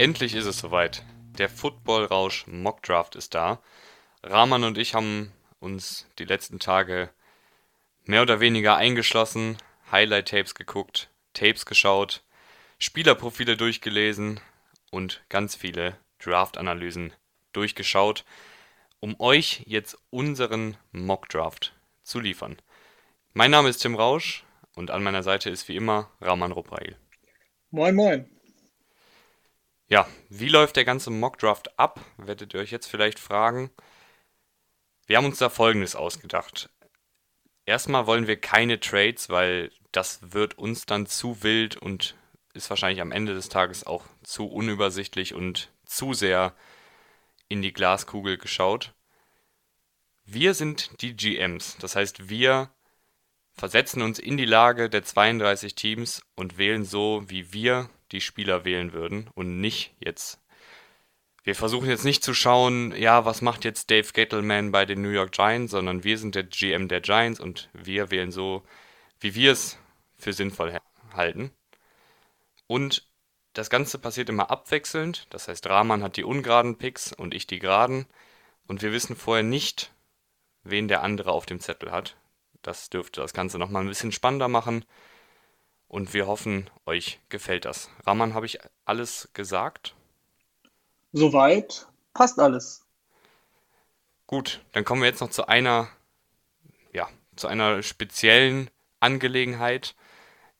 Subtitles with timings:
[0.00, 1.04] Endlich ist es soweit.
[1.36, 3.60] Der Football-Rausch Mockdraft ist da.
[4.22, 7.10] Rahman und ich haben uns die letzten Tage
[8.04, 9.58] mehr oder weniger eingeschlossen,
[9.92, 12.22] Highlight-Tapes geguckt, Tapes geschaut,
[12.78, 14.40] Spielerprofile durchgelesen
[14.90, 17.12] und ganz viele Draft-Analysen
[17.52, 18.24] durchgeschaut,
[19.00, 22.56] um euch jetzt unseren Mockdraft zu liefern.
[23.34, 26.96] Mein Name ist Tim Rausch und an meiner Seite ist wie immer Rahman Ruprail.
[27.70, 28.39] Moin, moin.
[29.90, 33.72] Ja, wie läuft der ganze Mockdraft ab, werdet ihr euch jetzt vielleicht fragen.
[35.06, 36.70] Wir haben uns da Folgendes ausgedacht.
[37.66, 42.14] Erstmal wollen wir keine Trades, weil das wird uns dann zu wild und
[42.54, 46.54] ist wahrscheinlich am Ende des Tages auch zu unübersichtlich und zu sehr
[47.48, 48.94] in die Glaskugel geschaut.
[50.24, 52.70] Wir sind die GMs, das heißt wir
[53.54, 58.64] versetzen uns in die Lage der 32 Teams und wählen so, wie wir die Spieler
[58.64, 60.40] wählen würden und nicht jetzt.
[61.42, 65.08] Wir versuchen jetzt nicht zu schauen, ja, was macht jetzt Dave Gettleman bei den New
[65.08, 68.62] York Giants, sondern wir sind der GM der Giants und wir wählen so,
[69.20, 69.78] wie wir es
[70.18, 70.78] für sinnvoll
[71.14, 71.50] halten.
[72.66, 73.08] Und
[73.54, 77.58] das Ganze passiert immer abwechselnd, das heißt, Rahman hat die ungeraden Picks und ich die
[77.58, 78.06] geraden
[78.66, 79.92] und wir wissen vorher nicht,
[80.62, 82.16] wen der andere auf dem Zettel hat.
[82.62, 84.84] Das dürfte das Ganze nochmal ein bisschen spannender machen
[85.90, 87.90] und wir hoffen, euch gefällt das.
[88.06, 89.96] Rahman, habe ich alles gesagt?
[91.12, 92.86] Soweit passt alles.
[94.28, 95.88] Gut, dann kommen wir jetzt noch zu einer,
[96.92, 99.96] ja, zu einer speziellen Angelegenheit.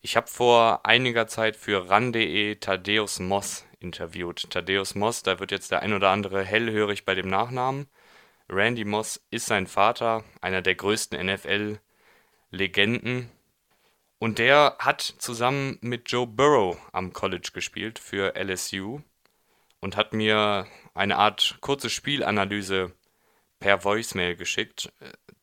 [0.00, 4.50] Ich habe vor einiger Zeit für ran.de Thaddeus Moss interviewt.
[4.50, 7.86] Thaddeus Moss, da wird jetzt der ein oder andere hellhörig bei dem Nachnamen.
[8.48, 13.30] Randy Moss ist sein Vater, einer der größten NFL-Legenden
[14.20, 19.00] und der hat zusammen mit Joe Burrow am College gespielt für LSU
[19.80, 22.92] und hat mir eine Art kurze Spielanalyse
[23.60, 24.92] per Voicemail geschickt.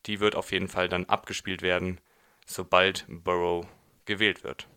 [0.05, 1.99] Die wird auf jeden Fall dann abgespielt werden,
[2.45, 3.65] sobald Burrow
[4.05, 4.67] gewählt wird.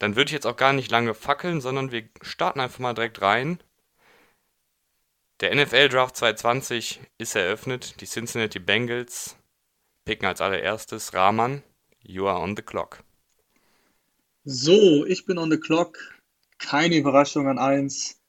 [0.00, 3.22] Dann würde ich jetzt auch gar nicht lange fackeln, sondern wir starten einfach mal direkt
[3.22, 3.62] rein.
[5.38, 8.00] Der NFL Draft 2020 ist eröffnet.
[8.00, 9.36] Die Cincinnati Bengals
[10.04, 11.62] picken als allererstes Rahman.
[12.08, 13.02] You are on the clock.
[14.44, 15.98] So, ich bin on the clock.
[16.58, 18.20] Keine Überraschung an eins.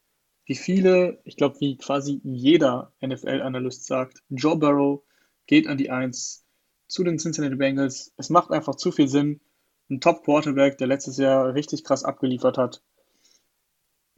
[0.46, 5.02] Wie viele, ich glaube, wie quasi jeder NFL-Analyst sagt, Joe Burrow
[5.46, 6.44] geht an die Eins
[6.88, 8.12] zu den Cincinnati Bengals.
[8.16, 9.40] Es macht einfach zu viel Sinn.
[9.90, 12.82] Ein Top-Quarterback, der letztes Jahr richtig krass abgeliefert hat.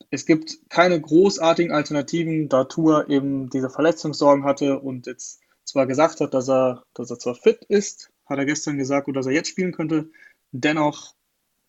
[0.09, 6.21] Es gibt keine großartigen Alternativen, da Tour eben diese Verletzungssorgen hatte und jetzt zwar gesagt
[6.21, 9.33] hat, dass er, dass er zwar fit ist, hat er gestern gesagt, oder dass er
[9.33, 10.11] jetzt spielen könnte.
[10.53, 11.15] Dennoch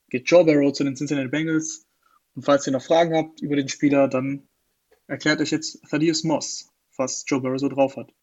[0.10, 1.88] geht Joe Barrow zu den Cincinnati Bengals.
[2.36, 4.48] Und falls ihr noch Fragen habt über den Spieler, dann
[5.08, 8.14] erklärt euch jetzt Thaddeus Moss, was Joe Barrow so drauf hat.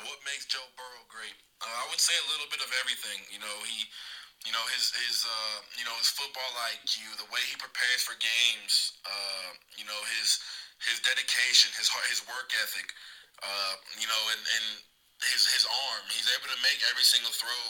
[0.00, 1.34] What makes Joe Burrow great?
[1.60, 3.20] Uh, I would say a little bit of everything.
[3.28, 3.84] You know, he,
[4.48, 8.16] you know, his his uh, you know his football IQ, the way he prepares for
[8.16, 10.40] games, uh, you know, his
[10.88, 12.88] his dedication, his his work ethic,
[13.44, 14.66] uh, you know, and and
[15.28, 16.04] his his arm.
[16.08, 17.64] He's able to make every single throw,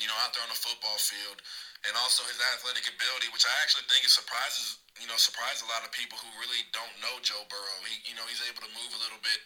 [0.00, 1.38] you know, out there on the football field,
[1.84, 5.68] and also his athletic ability, which I actually think it surprises, you know, surprise a
[5.68, 7.78] lot of people who really don't know Joe Burrow.
[7.84, 9.40] He, you know, he's able to move a little bit,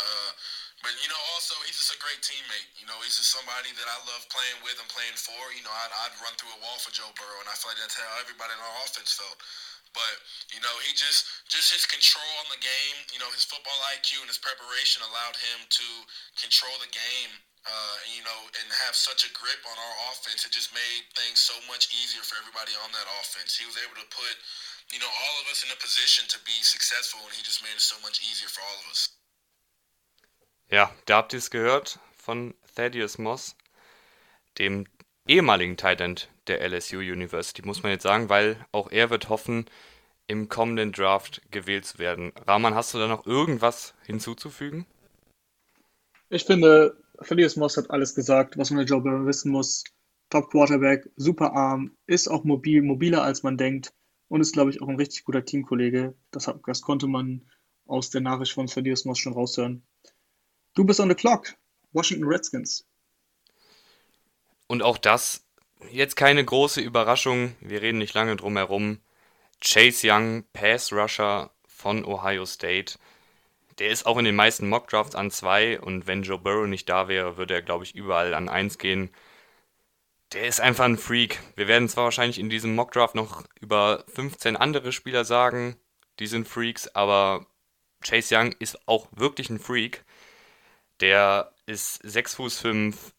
[0.00, 0.30] uh,
[0.80, 2.68] but you know, also he's just a great teammate.
[2.80, 5.40] You know, he's just somebody that I love playing with and playing for.
[5.52, 7.80] You know, I'd, I'd run through a wall for Joe Burrow, and I feel like
[7.80, 9.36] that's how everybody in our offense felt.
[9.94, 10.14] But
[10.50, 14.20] you know, he just just his control on the game, you know, his football IQ
[14.20, 15.86] and his preparation allowed him to
[16.36, 17.32] control the game.
[17.64, 21.40] Uh, you know, and have such a grip on our offense, it just made things
[21.40, 23.56] so much easier for everybody on that offense.
[23.56, 24.36] He was able to put,
[24.92, 27.72] you know, all of us in a position to be successful, and he just made
[27.72, 29.16] it so much easier for all of us.
[30.68, 33.56] Ja, da habt ihr es gehört von Thaddeus Moss,
[34.58, 34.86] dem
[35.26, 39.66] ehemaligen Tight End der LSU University, muss man jetzt sagen, weil auch er wird hoffen,
[40.26, 42.32] im kommenden Draft gewählt zu werden.
[42.46, 44.86] Rahman, hast du da noch irgendwas hinzuzufügen?
[46.30, 49.84] Ich finde, Thaddeus Moss hat alles gesagt, was man der Joe Burrow wissen muss.
[50.30, 53.92] Top Quarterback, super arm, ist auch mobil, mobiler als man denkt
[54.28, 56.14] und ist, glaube ich, auch ein richtig guter Teamkollege.
[56.30, 57.48] Das, das konnte man
[57.86, 59.86] aus der Nachricht von Thaddeus Moss schon raushören.
[60.74, 61.54] Du bist on the clock.
[61.92, 62.86] Washington Redskins.
[64.66, 65.43] Und auch das,
[65.90, 69.00] jetzt keine große Überraschung, wir reden nicht lange drum herum.
[69.60, 72.98] Chase Young, Pass Rusher von Ohio State.
[73.78, 77.08] Der ist auch in den meisten Mockdrafts an 2 und wenn Joe Burrow nicht da
[77.08, 79.10] wäre, würde er, glaube ich, überall an 1 gehen.
[80.32, 81.40] Der ist einfach ein Freak.
[81.56, 85.76] Wir werden zwar wahrscheinlich in diesem Mockdraft noch über 15 andere Spieler sagen,
[86.18, 87.46] die sind Freaks, aber
[88.00, 90.04] Chase Young ist auch wirklich ein Freak.
[91.00, 93.13] Der ist 6 Fuß 5,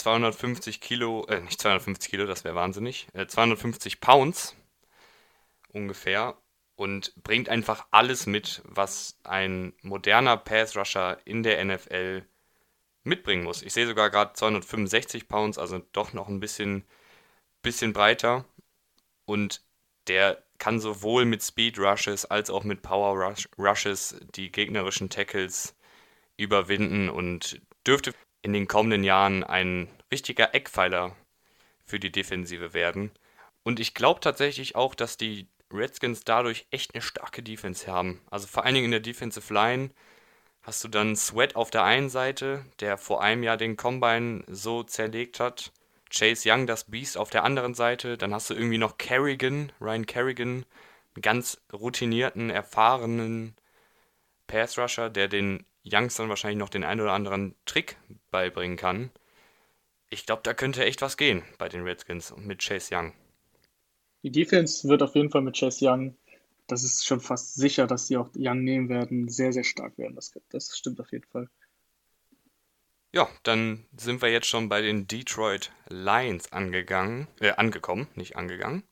[0.00, 4.56] 250 Kilo, äh, nicht 250 Kilo, das wäre wahnsinnig, äh, 250 Pounds
[5.68, 6.36] ungefähr
[6.76, 12.24] und bringt einfach alles mit, was ein moderner Pass Rusher in der NFL
[13.04, 13.62] mitbringen muss.
[13.62, 16.84] Ich sehe sogar gerade 265 Pounds, also doch noch ein bisschen,
[17.62, 18.44] bisschen breiter.
[19.26, 19.62] Und
[20.06, 25.76] der kann sowohl mit Speed Rushes als auch mit Power Rush Rushes die gegnerischen Tackles
[26.36, 31.16] überwinden und dürfte in den kommenden Jahren ein richtiger Eckpfeiler
[31.84, 33.10] für die Defensive werden.
[33.62, 38.20] Und ich glaube tatsächlich auch, dass die Redskins dadurch echt eine starke Defense haben.
[38.30, 39.90] Also vor allen Dingen in der Defensive Line
[40.62, 44.82] hast du dann Sweat auf der einen Seite, der vor einem Jahr den Combine so
[44.82, 45.72] zerlegt hat.
[46.10, 48.18] Chase Young, das Beast, auf der anderen Seite.
[48.18, 50.66] Dann hast du irgendwie noch Kerrigan, Ryan Kerrigan,
[51.14, 53.54] einen ganz routinierten, erfahrenen
[54.46, 57.96] Pass Rusher, der den Youngstern wahrscheinlich noch den einen oder anderen Trick
[58.30, 59.10] beibringen kann.
[60.10, 63.12] Ich glaube, da könnte echt was gehen bei den Redskins und mit Chase Young.
[64.22, 66.16] Die Defense wird auf jeden Fall mit Chase Young
[66.70, 70.14] das ist schon fast sicher, dass sie auch Young nehmen werden, sehr, sehr stark werden.
[70.14, 71.48] Das, das stimmt auf jeden Fall.
[73.12, 78.84] Ja, dann sind wir jetzt schon bei den Detroit Lions angegangen, äh, angekommen, nicht angegangen.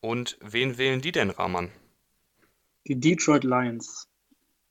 [0.00, 1.70] Und wen wählen die denn, Rahman?
[2.86, 4.07] Die Detroit Lions.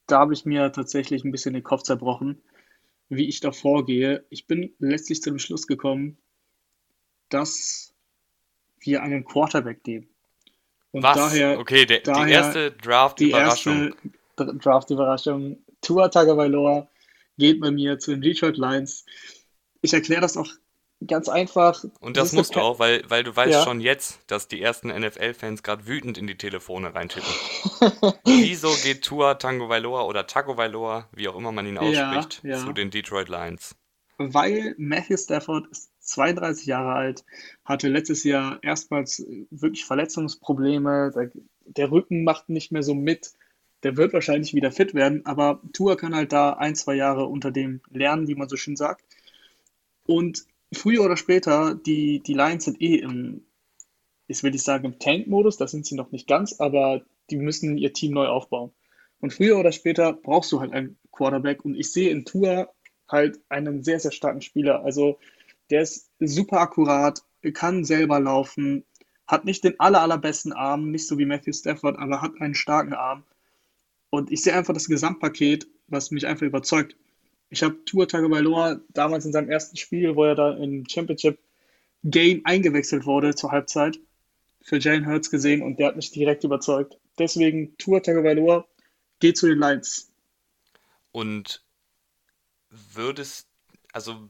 [0.07, 2.42] Da habe ich mir tatsächlich ein bisschen den Kopf zerbrochen,
[3.09, 4.25] wie ich da vorgehe.
[4.30, 6.18] Ich bin letztlich zu dem Schluss gekommen,
[7.30, 7.94] dass
[8.80, 10.07] wir einen Quarterback nehmen.
[10.92, 11.18] Und Was?
[11.18, 13.94] Daher, okay, der, daher die erste Draft-Überraschung.
[14.04, 14.09] Die
[14.39, 15.57] erste Draft-Überraschung.
[15.81, 16.89] Tua Tagovailoa
[17.38, 19.06] geht bei mir zu den Detroit Lions.
[19.81, 20.50] Ich erkläre das auch
[21.06, 21.84] ganz einfach.
[22.00, 23.64] Und das, musst du auch, weil, weil du weißt ja.
[23.64, 27.30] schon jetzt, dass die ersten NFL-Fans gerade wütend in die Telefone reintippen.
[28.26, 32.58] Wieso geht Tua Tagovailoa oder Tagovailoa, wie auch immer man ihn ausspricht, ja, ja.
[32.58, 33.76] zu den Detroit Lions?
[34.18, 37.26] Weil Matthew Stafford ist 32 Jahre alt,
[37.64, 41.12] hatte letztes Jahr erstmals wirklich Verletzungsprobleme.
[41.14, 41.32] Der,
[41.66, 43.34] der, Rücken macht nicht mehr so mit.
[43.84, 47.52] Der wird wahrscheinlich wieder fit werden, aber Tua kann halt da ein, zwei Jahre unter
[47.52, 49.04] dem lernen, wie man so schön sagt.
[50.08, 53.46] Und früher oder später, die, die Lions sind eh im,
[54.28, 57.78] ich will nicht sagen im Tank-Modus, da sind sie noch nicht ganz, aber die müssen
[57.78, 58.72] ihr Team neu aufbauen.
[59.19, 62.69] Und früher oder später brauchst du halt einen Quarterback und ich sehe in Tua
[63.10, 64.84] halt einen sehr, sehr starken Spieler.
[64.84, 65.18] Also
[65.69, 67.24] der ist super akkurat,
[67.54, 68.84] kann selber laufen,
[69.25, 72.94] hat nicht den aller, allerbesten Arm, nicht so wie Matthew Stafford, aber hat einen starken
[72.94, 73.24] Arm.
[74.10, 76.96] Und ich sehe einfach das Gesamtpaket, was mich einfach überzeugt.
[77.50, 81.40] Ich habe Tua Tagovailoa damals in seinem ersten Spiel, wo er da im Championship
[82.04, 84.00] Game eingewechselt wurde zur Halbzeit,
[84.62, 86.98] für Jalen Hurts gesehen und der hat mich direkt überzeugt.
[87.18, 88.68] Deswegen Tua Tagovailoa
[89.20, 90.12] geht zu den Lions.
[91.12, 91.64] Und
[92.70, 93.48] würdest,
[93.94, 94.30] also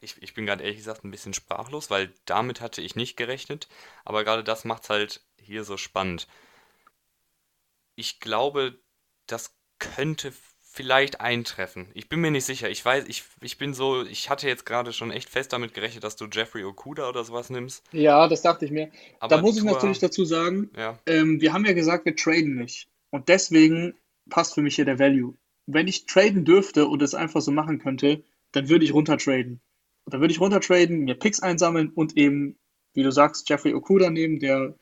[0.00, 3.68] ich, ich bin gerade ehrlich gesagt ein bisschen sprachlos, weil damit hatte ich nicht gerechnet.
[4.04, 6.28] Aber gerade das macht es halt hier so spannend.
[7.96, 8.78] Ich glaube,
[9.26, 10.32] das könnte
[10.78, 11.88] vielleicht eintreffen.
[11.92, 12.70] Ich bin mir nicht sicher.
[12.70, 16.04] Ich weiß, ich, ich bin so, ich hatte jetzt gerade schon echt fest damit gerechnet,
[16.04, 17.82] dass du Jeffrey Okuda oder sowas nimmst.
[17.90, 18.88] Ja, das dachte ich mir.
[19.18, 20.96] Aber da muss ich natürlich dazu sagen, ja.
[21.06, 22.86] ähm, wir haben ja gesagt, wir traden nicht.
[23.10, 23.94] Und deswegen
[24.30, 25.34] passt für mich hier der Value.
[25.66, 29.60] Wenn ich traden dürfte und es einfach so machen könnte, dann würde ich runtertraden.
[30.04, 32.56] Und dann würde ich runtertraden, mir Picks einsammeln und eben,
[32.94, 34.76] wie du sagst, Jeffrey Okuda nehmen, der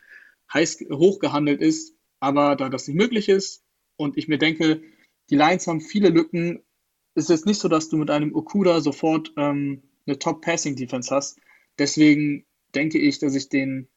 [0.52, 1.94] heiß hoch gehandelt ist.
[2.20, 3.62] Aber da das nicht möglich ist
[3.96, 4.82] und ich mir denke,
[5.30, 6.62] die Lions haben viele Lücken,
[7.14, 11.38] ist es nicht so, dass du mit einem Okuda sofort ähm, eine Top-Passing-Defense hast.
[11.78, 13.88] Deswegen denke ich, dass ich den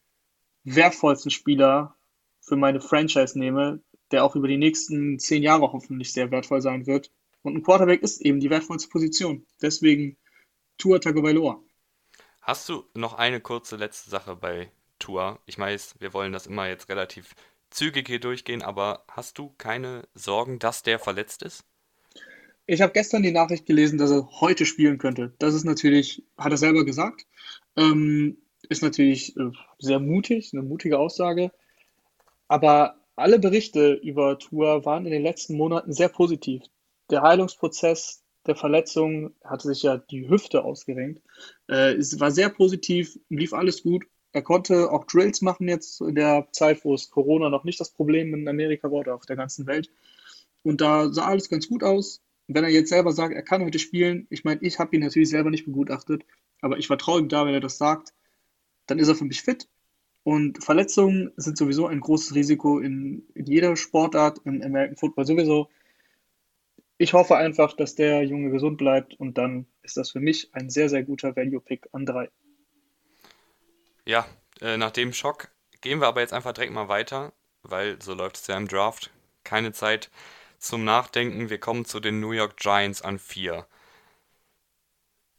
[0.64, 1.96] wertvollsten Spieler
[2.42, 3.82] für meine Franchise nehme,
[4.12, 7.12] der auch über die nächsten zehn Jahre hoffentlich sehr wertvoll sein wird.
[7.42, 9.46] Und ein Quarterback ist eben die wertvollste Position.
[9.62, 10.18] Deswegen
[10.78, 11.62] Tua Tagovailoa.
[12.42, 15.40] Hast du noch eine kurze letzte Sache bei Tua?
[15.46, 17.36] Ich weiß, wir wollen das immer jetzt relativ
[17.70, 21.64] zügig hier durchgehen, aber hast du keine Sorgen, dass der verletzt ist?
[22.66, 25.34] Ich habe gestern die Nachricht gelesen, dass er heute spielen könnte.
[25.40, 27.26] Das ist natürlich, hat er selber gesagt,
[27.76, 28.38] ähm,
[28.70, 31.52] ist natürlich äh, sehr mutig, eine mutige Aussage.
[32.48, 36.62] Aber alle Berichte über Tour waren in den letzten Monaten sehr positiv.
[37.10, 41.22] Der Heilungsprozess der Verletzung, hatte sich ja die Hüfte ausgerenkt.
[41.68, 44.06] Äh, es war sehr positiv, lief alles gut.
[44.32, 47.92] Er konnte auch Drills machen jetzt in der Zeit, wo es Corona noch nicht das
[47.92, 49.92] Problem in Amerika war oder auf der ganzen Welt.
[50.64, 52.22] Und da sah alles ganz gut aus.
[52.48, 55.30] wenn er jetzt selber sagt, er kann heute spielen, ich meine, ich habe ihn natürlich
[55.30, 56.26] selber nicht begutachtet,
[56.62, 58.14] aber ich vertraue ihm da, wenn er das sagt,
[58.88, 59.68] dann ist er für mich fit.
[60.24, 65.70] Und Verletzungen sind sowieso ein großes Risiko in, in jeder Sportart, im American Football sowieso.
[66.98, 70.70] Ich hoffe einfach, dass der Junge gesund bleibt und dann ist das für mich ein
[70.70, 72.30] sehr, sehr guter Value-Pick an drei.
[74.10, 74.26] Ja,
[74.60, 75.50] äh, nach dem Schock
[75.82, 79.12] gehen wir aber jetzt einfach direkt mal weiter, weil so läuft es ja im Draft.
[79.44, 80.10] Keine Zeit
[80.58, 81.52] zum Nachdenken.
[81.52, 83.68] Wir kommen zu den New York Giants an 4.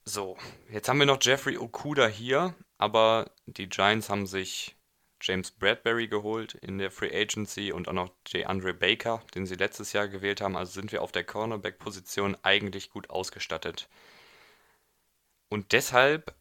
[0.04, 0.38] So,
[0.70, 4.76] jetzt haben wir noch Jeffrey Okuda hier, aber die Giants haben sich
[5.20, 9.92] James Bradbury geholt in der Free Agency und auch noch DeAndre Baker, den sie letztes
[9.92, 10.56] Jahr gewählt haben.
[10.56, 13.88] Also sind wir auf der Cornerback-Position eigentlich gut ausgestattet.
[15.48, 16.36] Und deshalb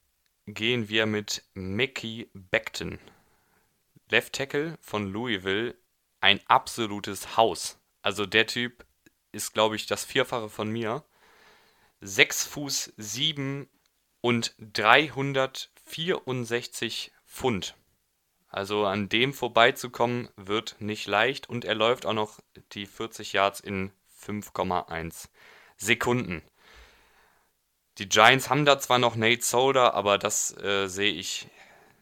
[0.54, 3.00] gehen wir mit Mickey Beckton,
[4.10, 5.76] Left Tackle von Louisville,
[6.22, 7.78] ein absolutes Haus.
[8.02, 8.86] Also der Typ
[9.32, 11.04] ist, glaube ich, das Vierfache von mir.
[12.02, 13.70] 6 Fuß 7
[14.22, 17.76] und 364 Pfund.
[18.48, 22.40] Also an dem vorbeizukommen wird nicht leicht und er läuft auch noch
[22.74, 23.92] die 40 Yards in
[24.26, 25.28] 5,1
[25.78, 26.42] Sekunden.
[28.00, 31.50] Die Giants haben da zwar noch Nate Solder, aber das äh, sehe ich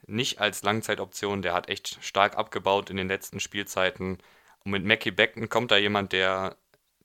[0.05, 1.41] nicht als Langzeitoption.
[1.41, 4.19] Der hat echt stark abgebaut in den letzten Spielzeiten.
[4.63, 6.55] Und mit Mackie Beckton kommt da jemand, der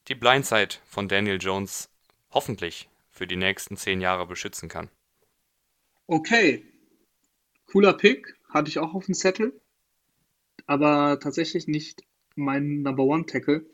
[0.08, 1.88] die Blindside von Daniel Jones
[2.30, 4.90] hoffentlich für die nächsten zehn Jahre beschützen kann.
[6.06, 6.62] Okay,
[7.66, 9.58] cooler Pick, hatte ich auch auf dem Zettel,
[10.66, 12.02] aber tatsächlich nicht
[12.34, 13.64] mein Number One Tackle.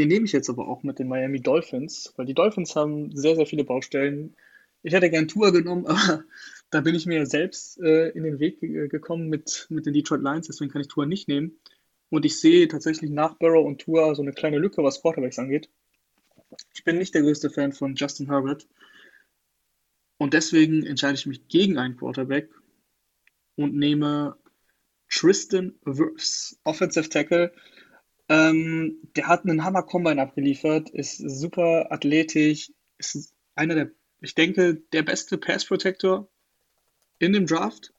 [0.00, 3.36] Den nehme ich jetzt aber auch mit den Miami Dolphins, weil die Dolphins haben sehr,
[3.36, 4.34] sehr viele Baustellen.
[4.82, 6.24] Ich hätte gern Tour genommen, aber
[6.70, 10.46] da bin ich mir selbst äh, in den Weg gekommen mit, mit den Detroit Lions,
[10.46, 11.60] deswegen kann ich Tour nicht nehmen.
[12.08, 15.68] Und ich sehe tatsächlich nach Burrow und Tour so eine kleine Lücke, was Quarterbacks angeht.
[16.72, 18.66] Ich bin nicht der größte Fan von Justin Herbert.
[20.16, 22.48] Und deswegen entscheide ich mich gegen einen Quarterback
[23.56, 24.38] und nehme
[25.10, 27.52] Tristan Wirfs, Offensive Tackle.
[28.30, 34.76] Ähm, der hat einen Hammer Combine abgeliefert, ist super athletisch, ist einer der, ich denke,
[34.92, 36.28] der beste Pass Protector
[37.18, 37.92] in dem Draft.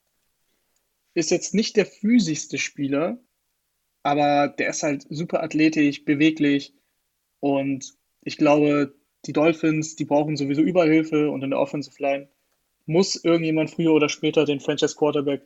[1.13, 3.19] Ist jetzt nicht der physischste Spieler,
[4.03, 6.73] aber der ist halt super athletisch, beweglich
[7.41, 8.95] und ich glaube,
[9.25, 12.29] die Dolphins, die brauchen sowieso überall Hilfe und in der Offensive Line
[12.85, 15.45] muss irgendjemand früher oder später den Franchise Quarterback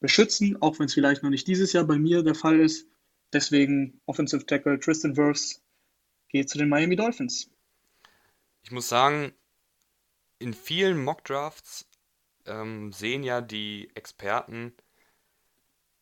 [0.00, 2.88] beschützen, auch wenn es vielleicht noch nicht dieses Jahr bei mir der Fall ist.
[3.34, 5.60] Deswegen Offensive Tackle Tristan Wirfs
[6.28, 7.50] geht zu den Miami Dolphins.
[8.62, 9.34] Ich muss sagen,
[10.38, 11.86] in vielen Mock Drafts
[12.46, 14.72] ähm, sehen ja die Experten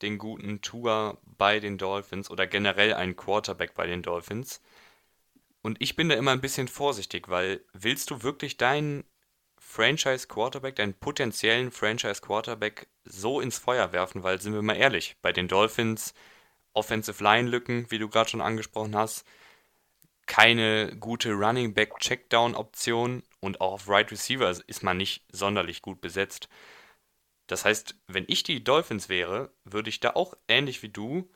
[0.03, 4.61] den guten Tour bei den Dolphins oder generell einen Quarterback bei den Dolphins.
[5.63, 9.05] Und ich bin da immer ein bisschen vorsichtig, weil willst du wirklich deinen
[9.57, 14.23] Franchise Quarterback, deinen potenziellen Franchise Quarterback so ins Feuer werfen?
[14.23, 16.15] Weil, sind wir mal ehrlich, bei den Dolphins
[16.75, 19.25] Offensive Line Lücken, wie du gerade schon angesprochen hast,
[20.27, 25.83] keine gute Running Back Checkdown Option und auch auf Right Receiver ist man nicht sonderlich
[25.83, 26.49] gut besetzt.
[27.47, 31.29] Das heißt, wenn ich die Dolphins wäre, würde ich da auch ähnlich wie du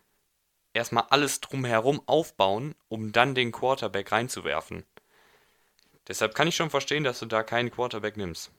[0.73, 4.85] erstmal alles drumherum aufbauen, um dann den Quarterback reinzuwerfen.
[6.09, 8.53] Deshalb kann ich schon verstehen, dass du da keinen Quarterback nimmst.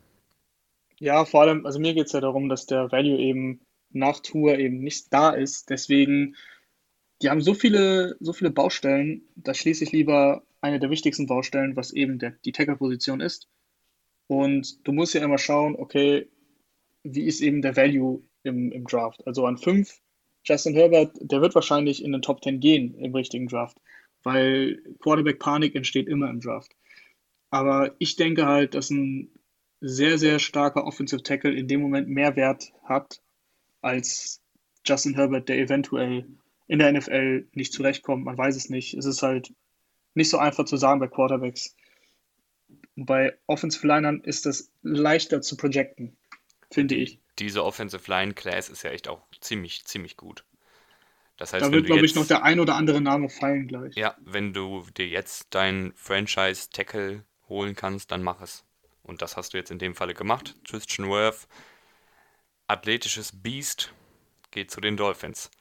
[1.00, 4.57] Ja, vor allem, also mir geht es ja darum, dass der Value eben nach Tour
[4.57, 5.69] eben nicht da ist.
[5.69, 6.36] Deswegen,
[7.22, 11.76] die haben so viele, so viele Baustellen, da schließe ich lieber eine der wichtigsten Baustellen,
[11.76, 13.48] was eben der, die Tackle-Position ist.
[14.28, 16.28] Und du musst ja immer schauen, okay,
[17.04, 19.26] wie ist eben der Value im, im Draft?
[19.26, 20.00] Also an 5
[20.44, 23.78] Justin Herbert, der wird wahrscheinlich in den Top 10 gehen im richtigen Draft,
[24.24, 26.74] weil Quarterback-Panik entsteht immer im Draft.
[27.50, 29.30] Aber ich denke halt, dass ein
[29.80, 33.22] sehr, sehr starker Offensive Tackle in dem Moment mehr Wert hat
[33.82, 34.42] als
[34.86, 36.26] Justin Herbert, der eventuell
[36.68, 38.26] in der NFL nicht zurechtkommt.
[38.26, 38.94] Man weiß es nicht.
[38.94, 39.54] Es ist halt
[40.14, 41.76] nicht so einfach zu sagen bei Quarterbacks.
[42.96, 46.18] bei Offensive Linern ist das leichter zu projecten,
[46.72, 50.44] finde ich diese Offensive Line Class ist ja echt auch ziemlich, ziemlich gut.
[51.38, 53.96] Das heißt, da wird, glaube ich, noch der ein oder andere Name fallen gleich.
[53.96, 58.66] Ja, wenn du dir jetzt deinen Franchise Tackle holen kannst, dann mach es.
[59.04, 60.56] Und das hast du jetzt in dem Falle gemacht.
[60.64, 61.48] Tristan Worth,
[62.66, 63.94] athletisches Beast,
[64.50, 65.52] geht zu den Dolphins.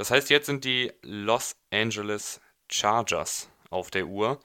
[0.00, 2.40] Das heißt, jetzt sind die Los Angeles
[2.70, 4.40] Chargers auf der Uhr.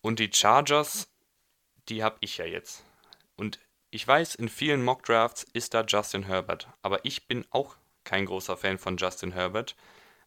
[0.00, 1.08] Und die Chargers,
[1.88, 2.84] die habe ich ja jetzt.
[3.34, 3.58] Und
[3.90, 8.56] ich weiß, in vielen Mock-Drafts ist da Justin Herbert, aber ich bin auch kein großer
[8.56, 9.74] Fan von Justin Herbert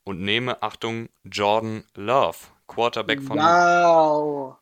[0.03, 4.57] und nehme, Achtung, Jordan Love, Quarterback von, wow.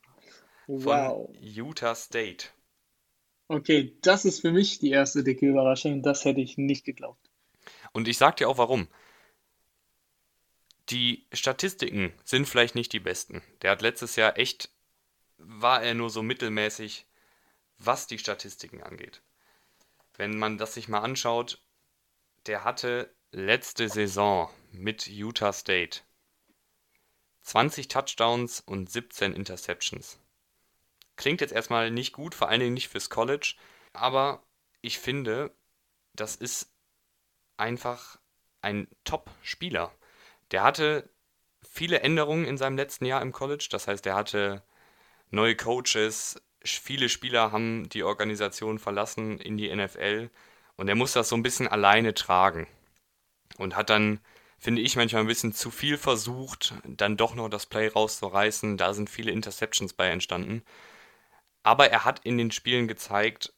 [0.68, 2.50] von Utah State.
[3.48, 6.04] Okay, das ist für mich die erste dicke Überraschung.
[6.04, 7.32] Das hätte ich nicht geglaubt.
[7.94, 8.88] Und ich sag dir auch warum.
[10.90, 13.42] Die Statistiken sind vielleicht nicht die besten.
[13.62, 14.70] Der hat letztes Jahr echt,
[15.38, 17.06] war er nur so mittelmäßig,
[17.78, 19.22] was die Statistiken angeht.
[20.16, 21.62] Wenn man das sich mal anschaut,
[22.46, 26.02] der hatte letzte Saison mit Utah State
[27.42, 30.20] 20 Touchdowns und 17 Interceptions.
[31.16, 33.56] Klingt jetzt erstmal nicht gut, vor allen Dingen nicht fürs College,
[33.94, 34.44] aber
[34.82, 35.56] ich finde,
[36.14, 36.72] das ist
[37.58, 38.20] einfach
[38.62, 39.94] ein Top-Spieler.
[40.56, 41.10] Der hatte
[41.70, 44.64] viele Änderungen in seinem letzten Jahr im College, das heißt, er hatte
[45.30, 50.30] neue Coaches, viele Spieler haben die Organisation verlassen in die NFL
[50.78, 52.68] und er muss das so ein bisschen alleine tragen
[53.58, 54.22] und hat dann,
[54.58, 58.78] finde ich, manchmal ein bisschen zu viel versucht, dann doch noch das Play rauszureißen.
[58.78, 60.64] Da sind viele Interceptions bei entstanden.
[61.64, 63.52] Aber er hat in den Spielen gezeigt,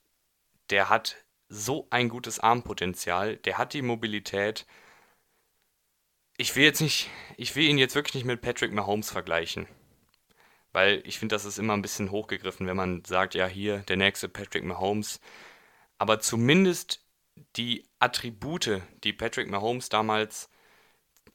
[0.72, 1.16] der hat
[1.48, 4.66] so ein gutes Armpotenzial, der hat die Mobilität.
[6.39, 9.67] Ich will jetzt nicht, ich will ihn jetzt wirklich nicht mit Patrick Mahomes vergleichen.
[10.72, 13.98] Weil ich finde, das ist immer ein bisschen hochgegriffen, wenn man sagt, ja, hier, der
[13.98, 15.20] nächste Patrick Mahomes.
[15.98, 17.03] Aber zumindest
[17.56, 20.50] die Attribute, die Patrick Mahomes damals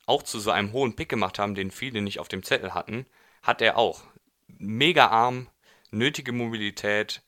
[0.07, 3.07] auch zu so einem hohen Pick gemacht haben, den viele nicht auf dem Zettel hatten,
[3.43, 4.05] hat er auch.
[4.47, 5.49] Mega Arm,
[5.91, 7.23] nötige Mobilität,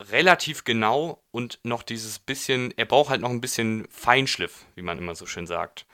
[0.00, 4.98] relativ genau und noch dieses bisschen, er braucht halt noch ein bisschen Feinschliff, wie man
[4.98, 5.86] immer so schön sagt.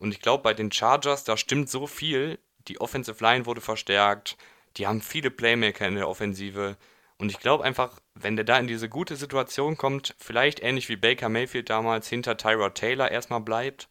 [0.00, 2.40] Und ich glaube, bei den Chargers, da stimmt so viel.
[2.68, 4.36] Die Offensive Line wurde verstärkt,
[4.76, 6.76] die haben viele Playmaker in der Offensive.
[7.18, 10.96] Und ich glaube einfach, wenn der da in diese gute Situation kommt, vielleicht ähnlich wie
[10.96, 13.88] Baker Mayfield damals hinter Tyrod Taylor erstmal bleibt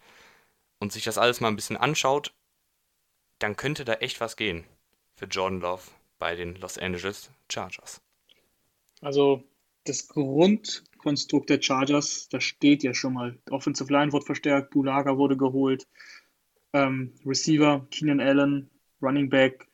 [0.80, 2.34] und sich das alles mal ein bisschen anschaut,
[3.38, 4.66] dann könnte da echt was gehen
[5.16, 5.84] für Jordan Love
[6.18, 8.02] bei den Los Angeles Chargers.
[9.02, 9.44] Also
[9.84, 10.08] das
[11.00, 13.38] Grundkonstrukt der Chargers, das steht ja schon mal.
[13.50, 15.88] Offensive Line wurde verstärkt, Bulaga wurde geholt,
[16.74, 18.70] ähm, Receiver, Keenan Allen,
[19.02, 19.68] Running Back,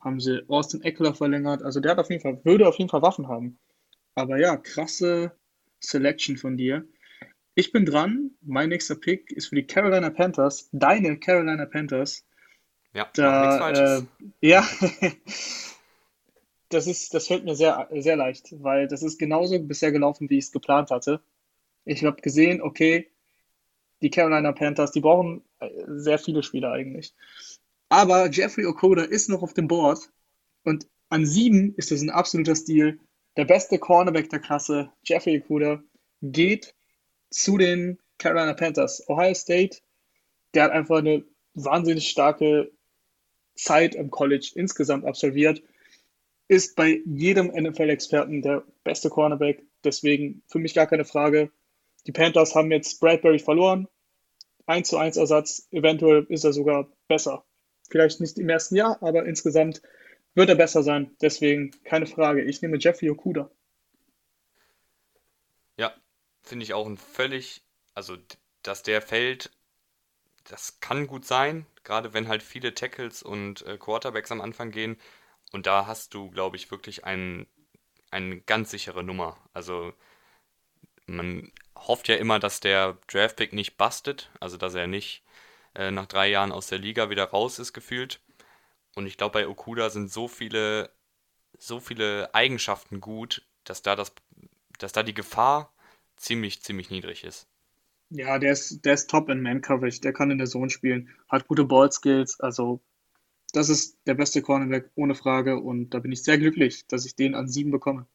[0.00, 1.62] haben sie Austin Eckler verlängert.
[1.62, 3.58] Also der hat auf jeden Fall, würde auf jeden Fall Waffen haben.
[4.14, 5.32] Aber ja, krasse
[5.80, 6.84] Selection von dir.
[7.54, 8.30] Ich bin dran.
[8.40, 10.68] Mein nächster Pick ist für die Carolina Panthers.
[10.72, 12.24] Deine Carolina Panthers.
[12.94, 14.02] Ja, da, äh,
[14.40, 14.66] ja,
[16.72, 20.38] das ist, das fällt mir sehr, sehr leicht, weil das ist genauso bisher gelaufen, wie
[20.38, 21.20] ich es geplant hatte.
[21.84, 23.10] Ich habe gesehen, okay,
[24.02, 27.14] die Carolina Panthers, die brauchen äh, sehr viele Spieler eigentlich.
[27.88, 30.10] Aber Jeffrey Okoda ist noch auf dem Board
[30.64, 32.98] und an sieben ist das ein absoluter Stil.
[33.36, 35.82] Der beste Cornerback der Klasse, Jeffrey Okuda,
[36.22, 36.74] geht
[37.30, 39.08] zu den Carolina Panthers.
[39.08, 39.78] Ohio State,
[40.54, 42.70] der hat einfach eine wahnsinnig starke
[43.54, 45.62] Zeit im College insgesamt absolviert
[46.52, 49.62] ist bei jedem NFL-Experten der beste Cornerback.
[49.84, 51.50] Deswegen für mich gar keine Frage.
[52.06, 53.88] Die Panthers haben jetzt Bradbury verloren.
[54.66, 55.66] 1 zu 1 Ersatz.
[55.70, 57.46] Eventuell ist er sogar besser.
[57.88, 59.80] Vielleicht nicht im ersten Jahr, aber insgesamt
[60.34, 61.16] wird er besser sein.
[61.22, 62.42] Deswegen keine Frage.
[62.42, 63.50] Ich nehme Jeffrey Okuda.
[65.78, 65.94] Ja,
[66.42, 67.62] finde ich auch ein völlig,
[67.94, 68.18] also
[68.62, 69.50] dass der fällt,
[70.44, 74.98] das kann gut sein, gerade wenn halt viele Tackles und äh, Quarterbacks am Anfang gehen.
[75.52, 77.46] Und da hast du, glaube ich, wirklich ein,
[78.10, 79.38] eine ganz sichere Nummer.
[79.52, 79.92] Also
[81.06, 85.22] man hofft ja immer, dass der Draftpick nicht bustet, also dass er nicht
[85.74, 88.20] äh, nach drei Jahren aus der Liga wieder raus ist gefühlt.
[88.94, 90.90] Und ich glaube, bei Okuda sind so viele,
[91.58, 94.12] so viele Eigenschaften gut, dass da das,
[94.78, 95.72] dass da die Gefahr
[96.16, 97.46] ziemlich, ziemlich niedrig ist.
[98.10, 101.48] Ja, der ist, der ist top in Man-Coverage, der kann in der Zone spielen, hat
[101.48, 102.80] gute Ball-Skills, also
[103.52, 107.14] das ist der beste Cornerback ohne Frage und da bin ich sehr glücklich, dass ich
[107.14, 108.06] den an sieben bekomme.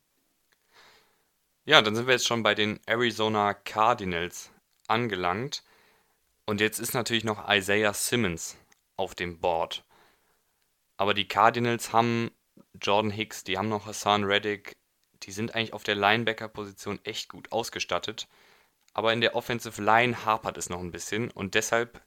[1.65, 4.51] Ja, dann sind wir jetzt schon bei den Arizona Cardinals
[4.87, 5.63] angelangt.
[6.45, 8.57] Und jetzt ist natürlich noch Isaiah Simmons
[8.95, 9.83] auf dem Board.
[10.95, 12.31] Aber die Cardinals haben
[12.81, 14.77] Jordan Hicks, die haben noch Hassan Reddick,
[15.23, 18.27] die sind eigentlich auf der Linebacker-Position echt gut ausgestattet.
[18.93, 22.01] Aber in der Offensive Line hapert es noch ein bisschen und deshalb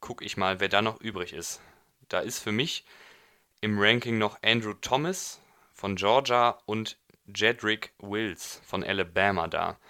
[0.00, 1.60] gucke ich mal, wer da noch übrig ist.
[2.14, 2.84] Da ist für mich
[3.60, 5.40] im Ranking noch Andrew Thomas
[5.72, 6.96] von Georgia und
[7.26, 9.80] Jedrick Wills von Alabama da.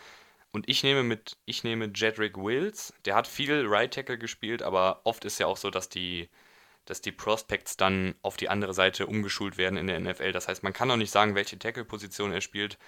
[0.50, 5.02] Und ich nehme mit, ich nehme Jedrick Wills, der hat viel Right Tackle gespielt, aber
[5.04, 6.30] oft ist ja auch so, dass die,
[6.86, 10.32] dass die Prospects dann auf die andere Seite umgeschult werden in der NFL.
[10.32, 12.78] Das heißt, man kann auch nicht sagen, welche Tackle-Position er spielt.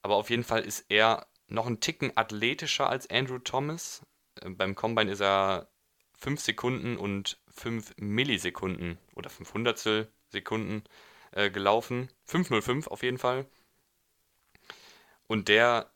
[0.00, 4.00] Aber auf jeden Fall ist er noch ein Ticken athletischer als Andrew Thomas.
[4.40, 5.68] Äh, beim Combine ist er
[6.22, 10.84] 5 Sekunden und 5 Millisekunden oder 500 Sekunden
[11.32, 12.08] äh, gelaufen.
[12.26, 13.44] 505 auf jeden Fall.
[15.26, 15.90] Und der,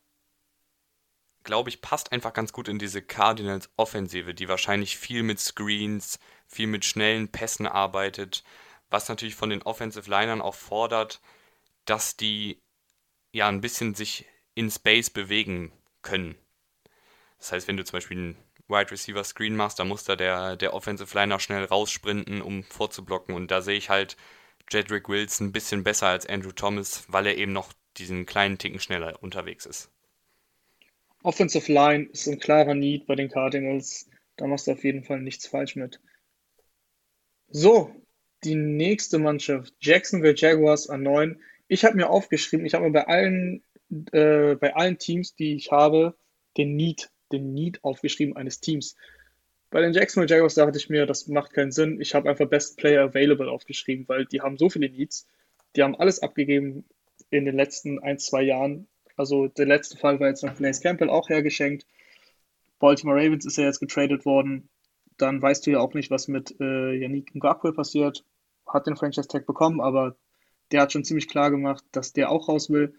[1.44, 6.66] glaube ich, passt einfach ganz gut in diese Cardinals-Offensive, die wahrscheinlich viel mit Screens, viel
[6.66, 8.42] mit schnellen Pässen arbeitet,
[8.90, 11.20] was natürlich von den Offensive Linern auch fordert,
[11.84, 12.60] dass die
[13.30, 15.70] ja ein bisschen sich in Space bewegen
[16.02, 16.34] können.
[17.38, 20.56] Das heißt, wenn du zum Beispiel einen Wide Receiver Screen machst, dann muss da der,
[20.56, 23.34] der Offensive Liner schnell raussprinten, um vorzublocken.
[23.34, 24.16] Und da sehe ich halt
[24.70, 28.80] Jedrick Wilson ein bisschen besser als Andrew Thomas, weil er eben noch diesen kleinen Ticken
[28.80, 29.90] schneller unterwegs ist.
[31.22, 34.08] Offensive Line ist ein klarer Need bei den Cardinals.
[34.36, 36.00] Da machst du auf jeden Fall nichts falsch mit.
[37.48, 37.94] So,
[38.44, 41.40] die nächste Mannschaft, Jacksonville Jaguars an 9.
[41.68, 43.64] Ich habe mir aufgeschrieben, ich habe mir bei allen,
[44.12, 46.16] äh, bei allen Teams, die ich habe,
[46.56, 48.96] den Need, den Need aufgeschrieben eines Teams.
[49.70, 52.00] Bei den Jacksonville Jaguars dachte ich mir, das macht keinen Sinn.
[52.00, 55.26] Ich habe einfach Best Player Available aufgeschrieben, weil die haben so viele Needs.
[55.74, 56.84] Die haben alles abgegeben
[57.30, 58.86] in den letzten ein, zwei Jahren.
[59.16, 61.86] Also der letzte Fall war jetzt noch Blaise Campbell auch hergeschenkt.
[62.78, 64.68] Baltimore Ravens ist ja jetzt getradet worden.
[65.16, 68.24] Dann weißt du ja auch nicht, was mit äh, Yannick Ngakwe passiert.
[68.66, 70.16] Hat den Franchise Tag bekommen, aber
[70.72, 72.94] der hat schon ziemlich klar gemacht, dass der auch raus will.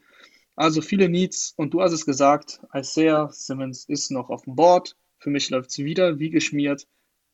[0.58, 4.98] Also viele Needs und du hast es gesagt, Isaiah Simmons ist noch auf dem Board.
[5.20, 6.88] Für mich läuft es wieder wie geschmiert.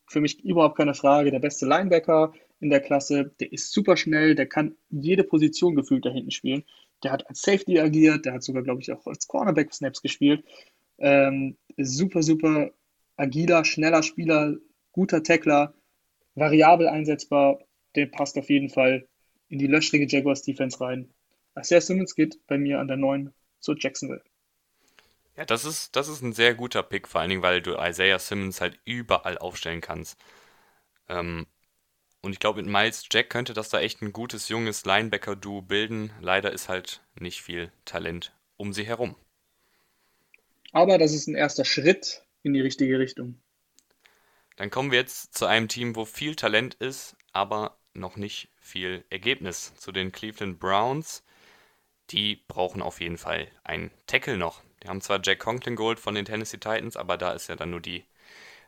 [0.06, 1.30] Für mich überhaupt keine Frage.
[1.30, 6.04] Der beste Linebacker in der Klasse, der ist super schnell, der kann jede Position gefühlt
[6.04, 6.64] da hinten spielen.
[7.02, 10.44] Der hat als Safety agiert, der hat sogar, glaube ich, auch als Cornerback Snaps gespielt.
[10.98, 12.72] Ähm, super, super
[13.16, 14.58] agiler, schneller Spieler,
[14.92, 15.72] guter Tackler,
[16.34, 17.58] variabel einsetzbar.
[17.94, 19.08] Der passt auf jeden Fall
[19.48, 21.13] in die löchrige Jaguars Defense rein.
[21.58, 24.22] Isaiah Simmons geht bei mir an der 9 zu Jacksonville.
[25.36, 28.18] Ja, das ist, das ist ein sehr guter Pick, vor allen Dingen, weil du Isaiah
[28.18, 30.16] Simmons halt überall aufstellen kannst.
[31.08, 31.46] Ähm,
[32.22, 36.10] und ich glaube, mit Miles Jack könnte das da echt ein gutes, junges Linebacker-Duo bilden.
[36.20, 39.16] Leider ist halt nicht viel Talent um sie herum.
[40.72, 43.40] Aber das ist ein erster Schritt in die richtige Richtung.
[44.56, 49.04] Dann kommen wir jetzt zu einem Team, wo viel Talent ist, aber noch nicht viel
[49.10, 49.74] Ergebnis.
[49.76, 51.23] Zu den Cleveland Browns.
[52.14, 54.62] Die brauchen auf jeden Fall einen Tackle noch.
[54.80, 57.70] Die haben zwar Jack Conklin geholt von den Tennessee Titans, aber da ist ja dann
[57.70, 58.04] nur die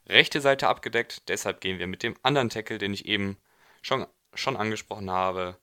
[0.08, 1.28] rechte Seite abgedeckt.
[1.28, 3.36] Deshalb gehen wir mit dem anderen Tackle, den ich eben
[3.82, 4.04] schon,
[4.34, 5.56] schon angesprochen habe.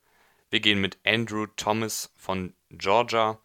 [0.48, 3.38] Wir gehen mit Andrew Thomas von Georgia.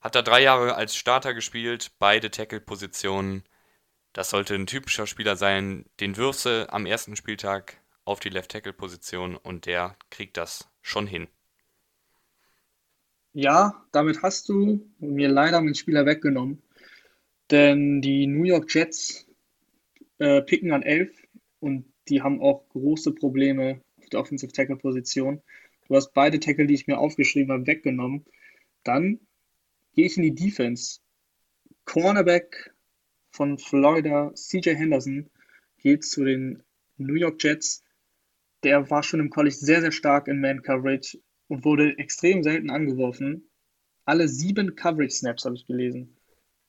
[0.00, 3.42] Hat da drei Jahre als Starter gespielt, beide Tackle-Positionen.
[4.12, 5.86] Das sollte ein typischer Spieler sein.
[5.98, 6.30] Den du
[6.68, 11.26] am ersten Spieltag auf die Left-Tackle-Position und der kriegt das schon hin.
[13.40, 16.60] Ja, damit hast du mir leider meinen Spieler weggenommen.
[17.52, 19.28] Denn die New York Jets
[20.18, 21.12] äh, picken an 11
[21.60, 25.40] und die haben auch große Probleme auf der Offensive Tackle Position.
[25.86, 28.24] Du hast beide Tackle, die ich mir aufgeschrieben habe, weggenommen.
[28.82, 29.20] Dann
[29.94, 30.98] gehe ich in die Defense.
[31.84, 32.74] Cornerback
[33.30, 35.30] von Florida, CJ Henderson,
[35.76, 36.64] geht zu den
[36.96, 37.84] New York Jets.
[38.64, 42.70] Der war schon im College sehr, sehr stark in Man Coverage und wurde extrem selten
[42.70, 43.48] angeworfen.
[44.04, 46.16] Alle sieben Coverage Snaps habe ich gelesen.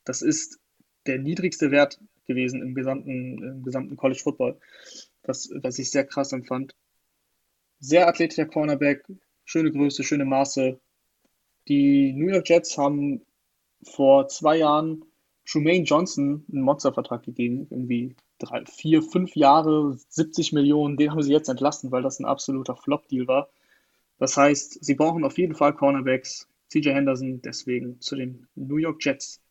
[0.04, 0.60] Das ist
[1.06, 4.60] der niedrigste Wert gewesen im gesamten, im gesamten College Football,
[5.24, 6.76] was, was ich sehr krass empfand.
[7.80, 9.06] Sehr athletischer Cornerback,
[9.46, 10.80] schöne Größe, schöne Maße.
[11.68, 13.22] Die New York Jets haben
[13.84, 15.06] vor zwei Jahren
[15.46, 21.32] Trumaine Johnson einen Monstervertrag gegeben, irgendwie drei, vier, fünf Jahre, 70 Millionen, den haben sie
[21.32, 23.50] jetzt entlassen, weil das ein absoluter Flop-Deal war.
[24.20, 26.48] Das heißt, sie brauchen auf jeden Fall Cornerbacks.
[26.70, 29.42] CJ Henderson deswegen zu den New York Jets.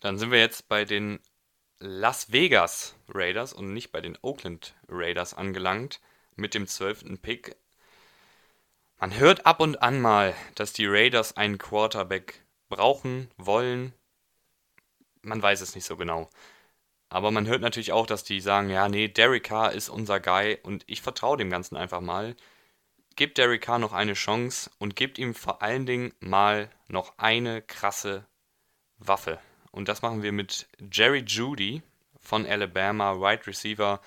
[0.00, 1.18] Dann sind wir jetzt bei den
[1.78, 6.00] Las Vegas Raiders und nicht bei den Oakland Raiders angelangt
[6.36, 7.56] mit dem zwölften Pick.
[8.98, 13.92] Man hört ab und an mal, dass die Raiders einen Quarterback brauchen, wollen.
[15.22, 16.30] Man weiß es nicht so genau.
[17.10, 20.58] Aber man hört natürlich auch, dass die sagen, ja, nee, Derek Carr ist unser Guy
[20.62, 22.36] und ich vertraue dem Ganzen einfach mal.
[23.16, 27.62] Gebt Derek Carr noch eine Chance und gebt ihm vor allen Dingen mal noch eine
[27.62, 28.24] krasse
[28.98, 29.40] Waffe.
[29.72, 31.82] Und das machen wir mit Jerry Judy
[32.20, 34.00] von Alabama, Wide Receiver.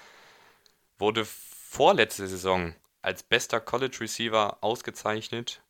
[0.97, 5.61] Wurde vorletzte Saison als bester College Receiver ausgezeichnet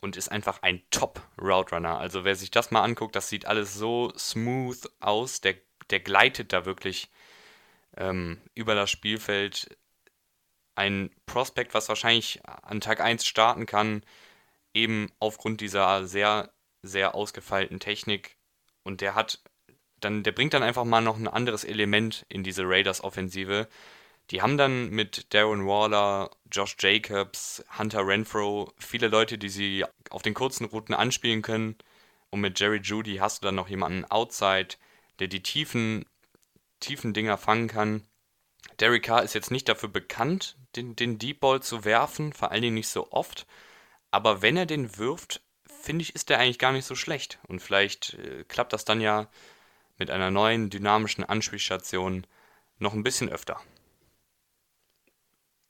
[0.00, 1.98] und ist einfach ein Top Route Runner.
[1.98, 5.40] Also wer sich das mal anguckt, das sieht alles so smooth aus.
[5.40, 5.56] Der
[5.90, 7.10] der gleitet da wirklich
[7.96, 9.76] ähm, über das Spielfeld.
[10.76, 14.02] Ein Prospekt, was wahrscheinlich an Tag 1 starten kann,
[14.72, 18.36] eben aufgrund dieser sehr, sehr ausgefeilten Technik.
[18.82, 19.40] Und der hat
[20.00, 23.68] dann, der bringt dann einfach mal noch ein anderes Element in diese Raiders-Offensive.
[24.30, 30.22] Die haben dann mit Darren Waller, Josh Jacobs, Hunter Renfro viele Leute, die sie auf
[30.22, 31.76] den kurzen Routen anspielen können.
[32.30, 34.76] Und mit Jerry Judy hast du dann noch jemanden outside,
[35.18, 36.04] der die tiefen,
[36.80, 38.02] tiefen Dinger fangen kann.
[38.80, 42.62] Derek Carr ist jetzt nicht dafür bekannt, den, den Deep Ball zu werfen, vor allen
[42.62, 43.46] Dingen nicht so oft.
[44.10, 47.38] Aber wenn er den wirft, finde ich, ist der eigentlich gar nicht so schlecht.
[47.48, 49.28] Und vielleicht äh, klappt das dann ja
[49.98, 52.26] mit einer neuen dynamischen Anspielstation
[52.78, 53.60] noch ein bisschen öfter.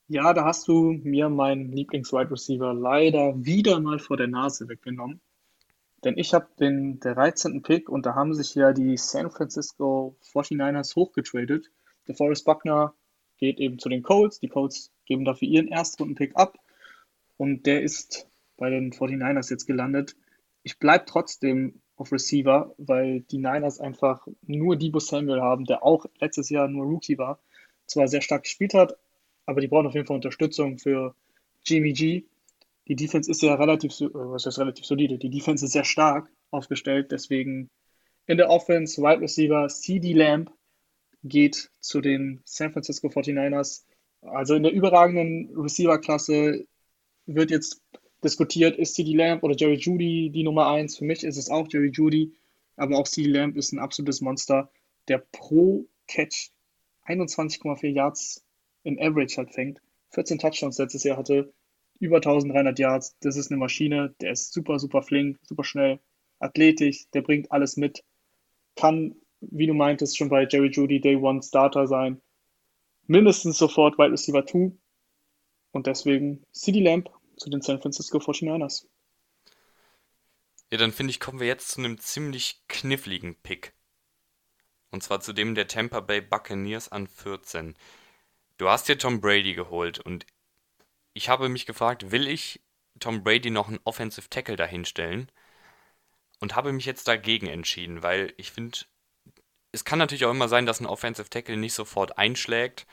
[0.08, 5.20] Ja, da hast du mir meinen Lieblings-Wide Receiver leider wieder mal vor der Nase weggenommen.
[6.04, 7.62] Denn ich habe den 13.
[7.62, 11.70] Pick und da haben sich ja die San Francisco 49ers hochgetradet.
[12.06, 12.94] Der Forrest Buckner
[13.38, 14.38] geht eben zu den Colts.
[14.38, 16.58] Die Colts geben dafür ihren Erstrunden-Pick ab.
[17.38, 20.14] Und der ist bei den 49ers jetzt gelandet.
[20.62, 26.06] Ich bleibe trotzdem auf Receiver, weil die Niners einfach nur Debo Samuel haben, der auch
[26.20, 27.38] letztes Jahr nur Rookie war.
[27.86, 28.96] Zwar sehr stark gespielt hat,
[29.46, 31.14] aber die brauchen auf jeden Fall Unterstützung für
[31.64, 32.24] Jimmy G.
[32.88, 36.30] Die Defense ist ja relativ, äh, was heißt relativ solide, die Defense ist sehr stark
[36.50, 37.70] aufgestellt, deswegen
[38.26, 40.50] in der Offense Wide Receiver CD Lamb
[41.22, 43.84] geht zu den San Francisco 49ers.
[44.22, 46.66] Also in der überragenden Receiver-Klasse
[47.26, 47.82] wird jetzt
[48.22, 50.98] diskutiert, ist CD Lamb oder Jerry Judy die Nummer 1.
[50.98, 52.34] Für mich ist es auch Jerry Judy,
[52.76, 54.70] aber auch CD Lamb ist ein absolutes Monster,
[55.08, 56.50] der pro Catch
[57.06, 58.44] 21,4 Yards
[58.82, 59.80] im Average halt fängt.
[60.10, 61.52] 14 Touchdowns letztes Jahr hatte,
[62.00, 63.16] über 1300 Yards.
[63.20, 66.00] Das ist eine Maschine, der ist super, super flink, super schnell,
[66.38, 68.04] athletisch, der bringt alles mit.
[68.76, 72.20] Kann, wie du meintest, schon bei Jerry Judy Day One Starter sein.
[73.06, 74.72] Mindestens sofort Wide Receiver 2.
[75.72, 78.86] Und deswegen CD Lamp zu den San Francisco 49ers.
[80.70, 83.74] Ja, dann finde ich, kommen wir jetzt zu einem ziemlich kniffligen Pick.
[84.90, 87.74] Und zwar zu dem der Tampa Bay Buccaneers an 14.
[88.56, 90.26] Du hast dir Tom Brady geholt und
[91.14, 92.60] ich habe mich gefragt, will ich
[93.00, 95.30] Tom Brady noch einen Offensive Tackle dahinstellen?
[96.40, 98.78] Und habe mich jetzt dagegen entschieden, weil ich finde,
[99.72, 102.86] es kann natürlich auch immer sein, dass ein Offensive Tackle nicht sofort einschlägt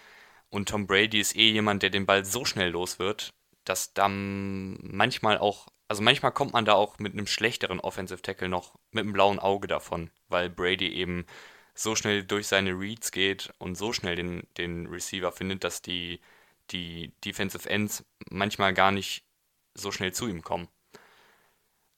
[0.50, 3.34] und Tom Brady ist eh jemand, der den Ball so schnell los wird,
[3.66, 8.50] dass dann manchmal auch, also manchmal kommt man da auch mit einem schlechteren Offensive Tackle
[8.50, 11.26] noch mit einem blauen Auge davon, weil Brady eben
[11.74, 16.20] so schnell durch seine Reads geht und so schnell den, den Receiver findet, dass die,
[16.72, 19.24] die Defensive Ends manchmal gar nicht
[19.74, 20.68] so schnell zu ihm kommen.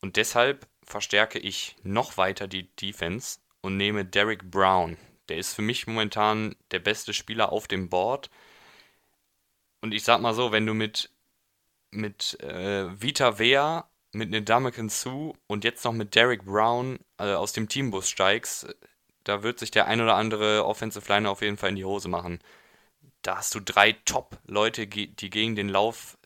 [0.01, 4.97] Und deshalb verstärke ich noch weiter die Defense und nehme Derek Brown.
[5.29, 8.29] Der ist für mich momentan der beste Spieler auf dem Board.
[9.81, 11.09] Und ich sag mal so, wenn du mit,
[11.91, 17.53] mit äh, Vita Vea, mit Nedamakan Sue und jetzt noch mit Derek Brown äh, aus
[17.53, 18.75] dem Teambus steigst,
[19.23, 22.09] da wird sich der ein oder andere Offensive Liner auf jeden Fall in die Hose
[22.09, 22.39] machen.
[23.23, 26.17] Da hast du drei Top-Leute, die gegen den Lauf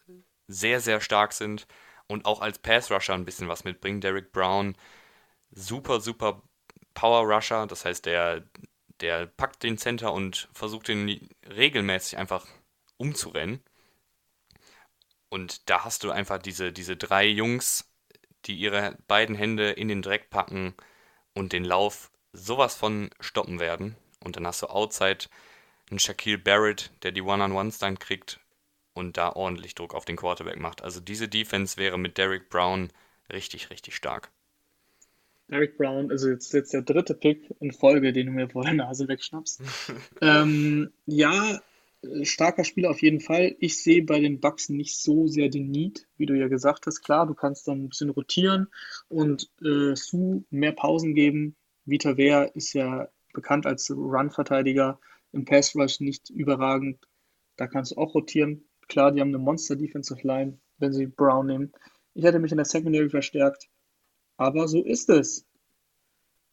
[0.48, 1.68] sehr, sehr stark sind
[2.08, 4.02] und auch als Pass-Rusher ein bisschen was mitbringen.
[4.02, 4.76] Derek Brown,
[5.52, 6.42] super, super
[6.94, 8.44] Power-Rusher, das heißt, der,
[9.00, 12.46] der packt den Center und versucht ihn regelmäßig einfach
[12.98, 13.62] umzurennen.
[15.30, 17.92] Und da hast du einfach diese, diese drei Jungs,
[18.46, 20.74] die ihre beiden Hände in den Dreck packen
[21.36, 23.96] und den Lauf sowas von stoppen werden.
[24.24, 25.26] Und dann hast du outside
[25.90, 28.40] einen Shaquille Barrett, der die One-on-Ones dann kriegt
[28.94, 30.84] und da ordentlich Druck auf den Quarterback macht.
[30.84, 32.90] Also diese Defense wäre mit Derek Brown
[33.32, 34.32] richtig, richtig stark.
[35.50, 38.74] Derek Brown ist jetzt, jetzt der dritte Pick in Folge, den du mir vor der
[38.74, 39.62] Nase wegschnappst.
[40.22, 41.62] ähm, ja,
[42.24, 43.56] starker Spieler auf jeden Fall.
[43.60, 47.02] Ich sehe bei den Bucks nicht so sehr den Need, wie du ja gesagt hast.
[47.02, 48.68] Klar, du kannst dann ein bisschen rotieren
[49.08, 51.56] und äh, Sue mehr Pausen geben.
[51.86, 55.00] Vita Vea ist ja bekannt als Run-Verteidiger,
[55.38, 57.00] im Pass Rush nicht überragend.
[57.56, 58.66] Da kannst du auch rotieren.
[58.88, 61.72] Klar, die haben eine Monster Defensive Line, wenn sie Brown nehmen.
[62.14, 63.70] Ich hätte mich in der Secondary verstärkt,
[64.38, 65.46] aber so ist es.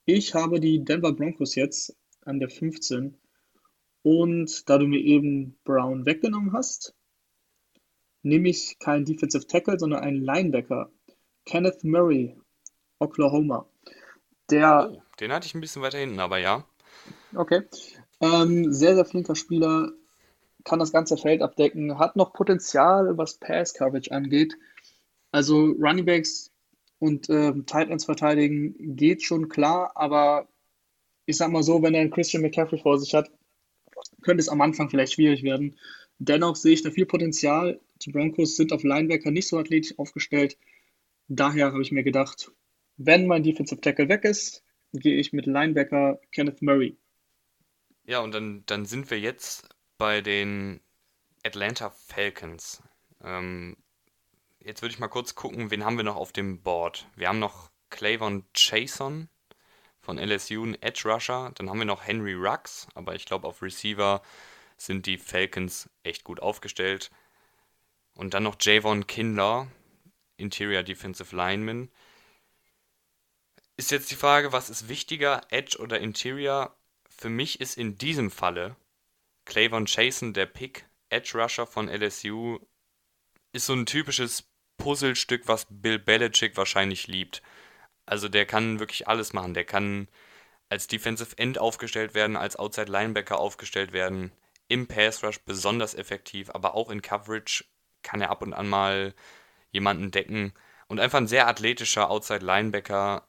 [0.04, 3.16] Ich habe die Denver Broncos jetzt an der 15
[4.02, 6.94] und da du mir eben Brown weggenommen hast,
[8.22, 10.90] nehme ich keinen Defensive Tackle, sondern einen Linebacker.
[11.46, 12.36] Kenneth Murray,
[12.98, 13.66] Oklahoma.
[14.50, 15.02] Der oh.
[15.20, 16.66] Den hatte ich ein bisschen weiter hinten, aber ja.
[17.34, 17.62] Okay.
[18.24, 19.92] Ähm, sehr, sehr flinker Spieler,
[20.64, 24.56] kann das ganze Feld abdecken, hat noch Potenzial, was Pass-Coverage angeht.
[25.30, 26.50] Also Runningbacks
[26.98, 30.48] und ähm, Tight Ends verteidigen geht schon klar, aber
[31.26, 33.30] ich sag mal so, wenn er einen Christian McCaffrey vor sich hat,
[34.22, 35.76] könnte es am Anfang vielleicht schwierig werden.
[36.18, 37.80] Dennoch sehe ich da viel Potenzial.
[38.02, 40.56] Die Broncos sind auf Linebacker nicht so athletisch aufgestellt.
[41.28, 42.52] Daher habe ich mir gedacht,
[42.96, 46.96] wenn mein Defensive Tackle weg ist, gehe ich mit Linebacker Kenneth Murray.
[48.04, 50.80] Ja, und dann, dann sind wir jetzt bei den
[51.42, 52.82] Atlanta Falcons.
[53.22, 53.76] Ähm,
[54.60, 57.06] jetzt würde ich mal kurz gucken, wen haben wir noch auf dem Board?
[57.16, 59.28] Wir haben noch Clavon Chason
[60.00, 61.52] von LSU, ein Edge Rusher.
[61.54, 64.22] Dann haben wir noch Henry Rux, aber ich glaube, auf Receiver
[64.76, 67.10] sind die Falcons echt gut aufgestellt.
[68.14, 69.68] Und dann noch Javon Kindler,
[70.36, 71.90] Interior Defensive Lineman.
[73.76, 76.76] Ist jetzt die Frage, was ist wichtiger, Edge oder Interior?
[77.16, 78.76] Für mich ist in diesem Falle
[79.44, 82.58] Clavon Chason der Pick, Edge Rusher von LSU,
[83.52, 87.42] ist so ein typisches Puzzlestück, was Bill Belichick wahrscheinlich liebt.
[88.06, 89.54] Also der kann wirklich alles machen.
[89.54, 90.08] Der kann
[90.68, 94.32] als Defensive End aufgestellt werden, als Outside Linebacker aufgestellt werden,
[94.68, 97.64] im Pass Rush besonders effektiv, aber auch in Coverage
[98.02, 99.14] kann er ab und an mal
[99.70, 100.52] jemanden decken
[100.88, 103.28] und einfach ein sehr athletischer Outside Linebacker,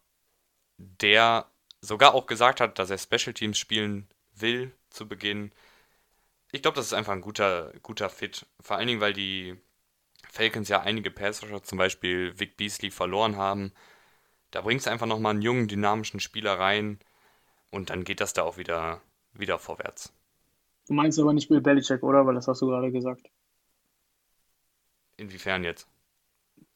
[0.78, 1.52] der
[1.86, 5.52] sogar auch gesagt hat, dass er Special Teams spielen will zu Beginn.
[6.52, 8.46] Ich glaube, das ist einfach ein guter, guter Fit.
[8.62, 9.56] Vor allen Dingen, weil die
[10.30, 13.72] Falcons ja einige Passrusher, zum Beispiel Vic Beasley, verloren haben.
[14.52, 17.00] Da bringst du einfach nochmal einen jungen, dynamischen Spieler rein
[17.72, 19.02] und dann geht das da auch wieder,
[19.34, 20.14] wieder vorwärts.
[20.88, 22.26] Du meinst aber nicht Bill Belichick, oder?
[22.26, 23.30] Weil das hast du gerade gesagt.
[25.18, 25.88] Inwiefern jetzt?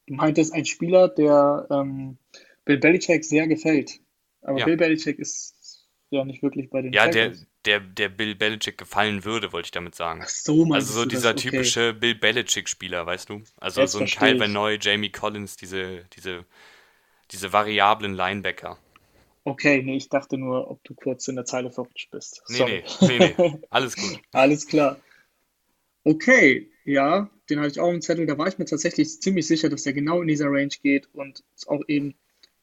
[0.07, 2.17] Du meintest ein Spieler, der ähm,
[2.65, 3.99] Bill Belichick sehr gefällt.
[4.41, 4.65] Aber Ja.
[4.65, 7.33] Bill Belichick ist ja nicht wirklich bei den Ja, der,
[7.65, 10.21] der, der Bill Belichick gefallen würde, wollte ich damit sagen.
[10.21, 11.35] Ach so, meinst Also so dieser das?
[11.35, 11.45] Okay.
[11.49, 13.43] typische Bill Belichick-Spieler, weißt du?
[13.57, 16.45] Also Jetzt so ein Kyle Noy, Jamie Collins, diese, diese,
[17.31, 18.79] diese variablen Linebacker.
[19.45, 22.41] Okay, nee, ich dachte nur, ob du kurz in der Zeile verrutscht bist.
[22.47, 22.83] Nee, Sorry.
[23.05, 23.35] nee, nee, nee.
[23.69, 24.21] Alles gut.
[24.31, 24.99] Alles klar.
[26.03, 28.25] Okay, ja, den hatte ich auch im Zettel.
[28.25, 31.43] Da war ich mir tatsächlich ziemlich sicher, dass der genau in dieser Range geht und
[31.67, 32.15] auch eben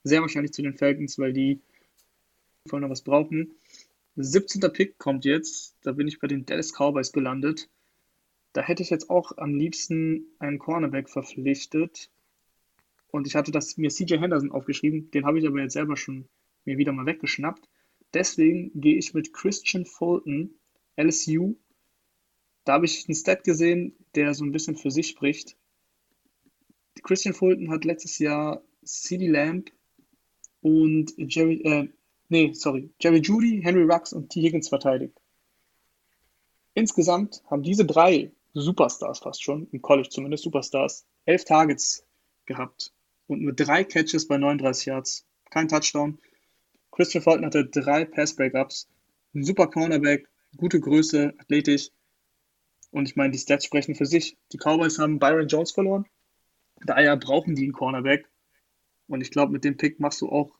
[0.06, 1.60] sehr wahrscheinlich zu den Falcons, weil die
[2.66, 3.52] voll noch was brauchen.
[4.16, 4.60] 17.
[4.72, 5.76] Pick kommt jetzt.
[5.82, 7.68] Da bin ich bei den Dallas Cowboys gelandet.
[8.52, 12.10] Da hätte ich jetzt auch am liebsten einen Cornerback verpflichtet.
[13.08, 15.10] Und ich hatte das mir CJ Henderson aufgeschrieben.
[15.10, 16.28] Den habe ich aber jetzt selber schon
[16.64, 17.68] mir wieder mal weggeschnappt.
[18.14, 20.54] Deswegen gehe ich mit Christian Fulton,
[20.96, 21.56] LSU.
[22.64, 25.56] Da habe ich einen Stat gesehen, der so ein bisschen für sich spricht.
[27.02, 29.70] Christian Fulton hat letztes Jahr CeeDee Lamb
[30.66, 31.88] und Jerry, äh,
[32.28, 34.40] nee, sorry, Jerry Judy, Henry Rux und T.
[34.40, 35.16] Higgins verteidigt.
[36.74, 42.04] Insgesamt haben diese drei Superstars fast schon, im College zumindest Superstars, elf Targets
[42.46, 42.92] gehabt
[43.28, 45.24] und nur drei Catches bei 39 Yards.
[45.50, 46.18] Kein Touchdown.
[46.90, 48.88] Christian Fulton hatte drei Pass-Breakups.
[49.36, 51.90] Ein super Cornerback, gute Größe, athletisch.
[52.90, 54.36] Und ich meine, die Stats sprechen für sich.
[54.52, 56.06] Die Cowboys haben Byron Jones verloren.
[56.84, 58.28] Daher brauchen die einen Cornerback.
[59.08, 60.58] Und ich glaube, mit dem Pick machst du auch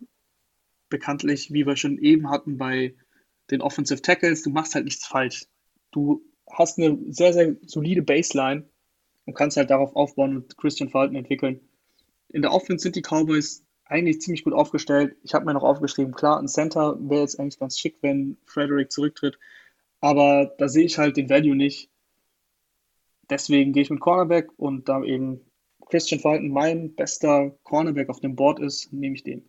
[0.89, 2.95] bekanntlich, wie wir schon eben hatten bei
[3.51, 5.47] den Offensive Tackles, du machst halt nichts falsch.
[5.93, 8.69] Du hast eine sehr, sehr solide Baseline
[9.25, 11.61] und kannst halt darauf aufbauen und Christian Fulton entwickeln.
[12.29, 15.17] In der Offense sind die Cowboys eigentlich ziemlich gut aufgestellt.
[15.23, 18.91] Ich habe mir noch aufgeschrieben, klar, ein Center wäre jetzt eigentlich ganz schick, wenn Frederick
[18.91, 19.39] zurücktritt.
[20.01, 21.91] Aber da sehe ich halt den Value nicht.
[23.31, 25.41] Deswegen gehe ich mit Cornerback und da eben
[25.87, 29.49] Christian Fulton mein bester Cornerback auf dem Board ist, nehme ich den.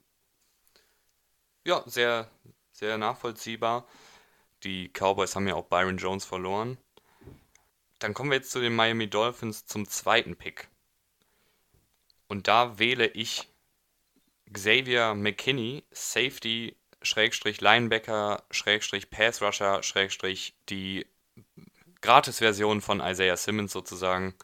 [1.65, 2.30] Ja, sehr,
[2.71, 3.88] sehr nachvollziehbar.
[4.63, 6.78] Die Cowboys haben ja auch Byron Jones verloren.
[8.00, 10.69] Dann kommen wir jetzt zu den Miami Dolphins zum zweiten Pick.
[12.28, 13.47] Und da wähle ich
[14.52, 21.06] Xavier McKinney, Safety, Schrägstrich Linebacker, Schrägstrich Pass Rusher, Schrägstrich die
[22.02, 24.36] Gratis-Version von Isaiah Simmons sozusagen.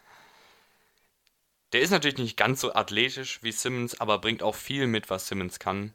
[1.73, 5.27] Der ist natürlich nicht ganz so athletisch wie Simmons, aber bringt auch viel mit, was
[5.27, 5.93] Simmons kann.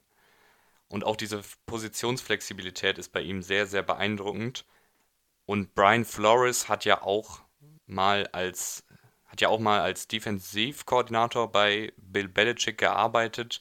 [0.88, 4.64] Und auch diese Positionsflexibilität ist bei ihm sehr, sehr beeindruckend.
[5.46, 7.40] Und Brian Flores hat ja auch
[7.86, 8.84] mal als
[9.26, 13.60] hat ja auch mal als Defensivkoordinator bei Bill Belichick gearbeitet.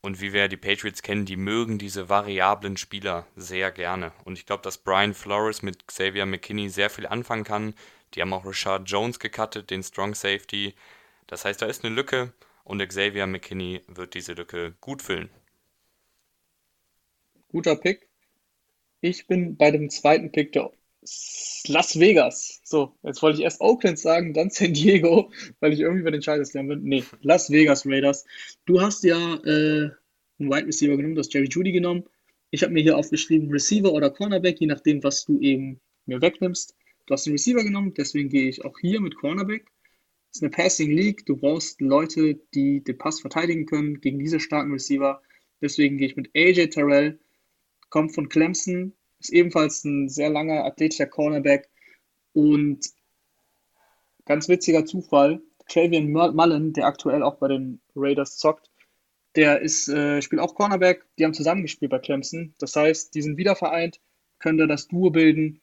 [0.00, 4.12] Und wie wir die Patriots kennen, die mögen diese variablen Spieler sehr gerne.
[4.24, 7.74] Und ich glaube, dass Brian Flores mit Xavier McKinney sehr viel anfangen kann.
[8.14, 10.74] Die haben auch Richard Jones gecuttet, den Strong Safety.
[11.26, 12.32] Das heißt, da ist eine Lücke
[12.64, 15.30] und Xavier McKinney wird diese Lücke gut füllen.
[17.48, 18.08] Guter Pick.
[19.00, 20.70] Ich bin bei dem zweiten Pick der
[21.68, 22.60] Las Vegas.
[22.64, 25.30] So, jetzt wollte ich erst Oakland sagen, dann San Diego,
[25.60, 26.82] weil ich irgendwie bei den Chargers lernen bin.
[26.82, 28.26] Nee, Las Vegas Raiders.
[28.66, 29.90] Du hast ja äh,
[30.38, 32.04] einen Wide Receiver genommen, du hast Jerry Judy genommen.
[32.50, 36.74] Ich habe mir hier aufgeschrieben Receiver oder Cornerback, je nachdem, was du eben mir wegnimmst.
[37.08, 39.64] Du hast den Receiver genommen, deswegen gehe ich auch hier mit Cornerback.
[39.64, 41.24] Das ist eine Passing League.
[41.24, 45.22] Du brauchst Leute, die den Pass verteidigen können gegen diese starken Receiver.
[45.62, 47.18] Deswegen gehe ich mit AJ Terrell,
[47.88, 51.70] kommt von Clemson, ist ebenfalls ein sehr langer, athletischer Cornerback.
[52.34, 52.84] Und
[54.26, 58.70] ganz witziger Zufall, Travian Mullen, der aktuell auch bei den Raiders zockt,
[59.34, 61.06] der ist, äh, spielt auch Cornerback.
[61.18, 62.54] Die haben zusammengespielt bei Clemson.
[62.58, 63.98] Das heißt, die sind wieder vereint,
[64.38, 65.62] können da das Duo bilden.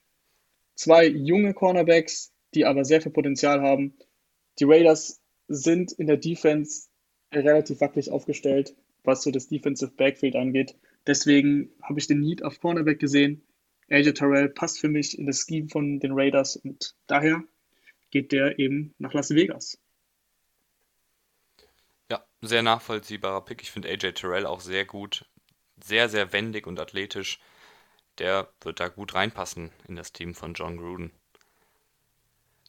[0.75, 3.95] Zwei junge Cornerbacks, die aber sehr viel Potenzial haben.
[4.59, 6.87] Die Raiders sind in der Defense
[7.33, 10.75] relativ wackelig aufgestellt, was so das Defensive Backfield angeht.
[11.07, 13.43] Deswegen habe ich den Need auf Cornerback gesehen.
[13.89, 17.43] AJ Terrell passt für mich in das Scheme von den Raiders und daher
[18.09, 19.77] geht der eben nach Las Vegas.
[22.09, 23.61] Ja, sehr nachvollziehbarer Pick.
[23.61, 25.25] Ich finde AJ Terrell auch sehr gut.
[25.83, 27.39] Sehr, sehr wendig und athletisch.
[28.19, 31.11] Der wird da gut reinpassen in das Team von John Gruden.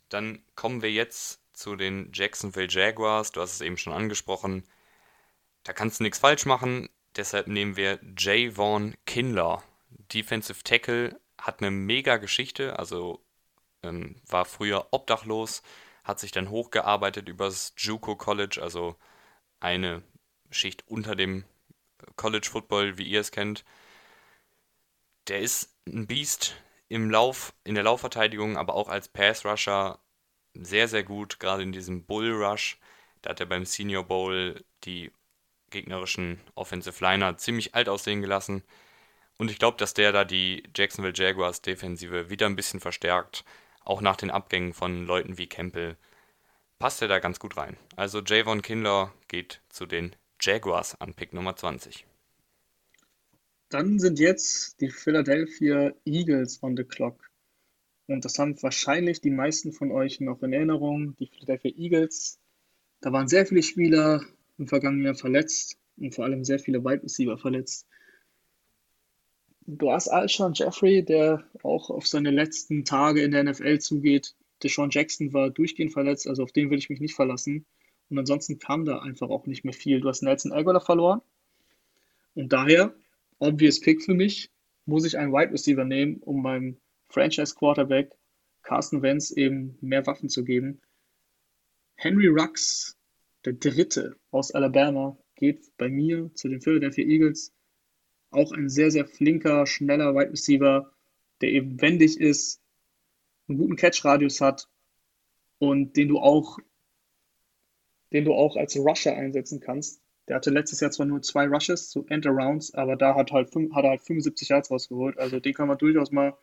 [0.08, 3.32] Dann kommen wir jetzt zu den Jacksonville Jaguars.
[3.32, 4.64] Du hast es eben schon angesprochen.
[5.64, 6.88] Da kannst du nichts falsch machen.
[7.16, 9.62] Deshalb nehmen wir Javon Kinlaw.
[10.12, 13.24] Defensive Tackle hat eine mega Geschichte, also
[13.82, 15.62] ähm, war früher obdachlos,
[16.04, 18.96] hat sich dann hochgearbeitet übers JUCO College, also
[19.60, 20.02] eine
[20.50, 21.44] Schicht unter dem
[22.16, 23.64] College Football, wie ihr es kennt.
[25.28, 26.56] Der ist ein Biest
[26.88, 29.98] im Lauf, in der Laufverteidigung, aber auch als Pass Rusher
[30.54, 32.78] sehr, sehr gut, gerade in diesem Bull Rush.
[33.22, 35.12] Da hat er beim Senior Bowl die
[35.70, 38.62] gegnerischen Offensive Liner ziemlich alt aussehen gelassen.
[39.36, 43.44] Und ich glaube, dass der da die Jacksonville Jaguars Defensive wieder ein bisschen verstärkt.
[43.84, 45.96] Auch nach den Abgängen von Leuten wie Campbell
[46.78, 47.76] passt er da ganz gut rein.
[47.96, 52.06] Also Javon Kindler geht zu den Jaguars an Pick Nummer 20.
[53.68, 57.30] Dann sind jetzt die Philadelphia Eagles on the clock.
[58.06, 61.16] Und das haben wahrscheinlich die meisten von euch noch in Erinnerung.
[61.16, 62.38] Die Philadelphia Eagles,
[63.00, 64.22] da waren sehr viele Spieler
[64.58, 67.86] im vergangenen Jahr verletzt und vor allem sehr viele Wide Receiver verletzt.
[69.66, 74.36] Du hast Alshon Jeffrey, der auch auf seine letzten Tage in der NFL zugeht.
[74.62, 77.66] Deshaun Jackson war durchgehend verletzt, also auf den will ich mich nicht verlassen.
[78.08, 80.00] Und ansonsten kam da einfach auch nicht mehr viel.
[80.00, 81.20] Du hast Nelson Aguilar verloren.
[82.34, 82.94] Und daher,
[83.38, 84.50] obvious Pick für mich,
[84.84, 86.78] muss ich einen Wide Receiver nehmen, um meinem
[87.08, 88.12] Franchise Quarterback
[88.62, 90.80] Carson Wentz eben mehr Waffen zu geben.
[91.96, 92.96] Henry Rux
[93.44, 97.52] der dritte aus Alabama geht bei mir zu den Philadelphia Eagles.
[98.30, 100.92] Auch ein sehr, sehr flinker, schneller Wide Receiver,
[101.40, 102.60] der eben wendig ist,
[103.46, 104.68] einen guten Catch-Radius hat
[105.58, 106.58] und den du auch,
[108.12, 110.02] den du auch als Rusher einsetzen kannst.
[110.28, 113.84] Der hatte letztes Jahr zwar nur zwei Rushes zu End-Arounds, aber da hat, halt, hat
[113.84, 115.18] er halt 75 Yards rausgeholt.
[115.18, 116.36] Also den kann man durchaus mal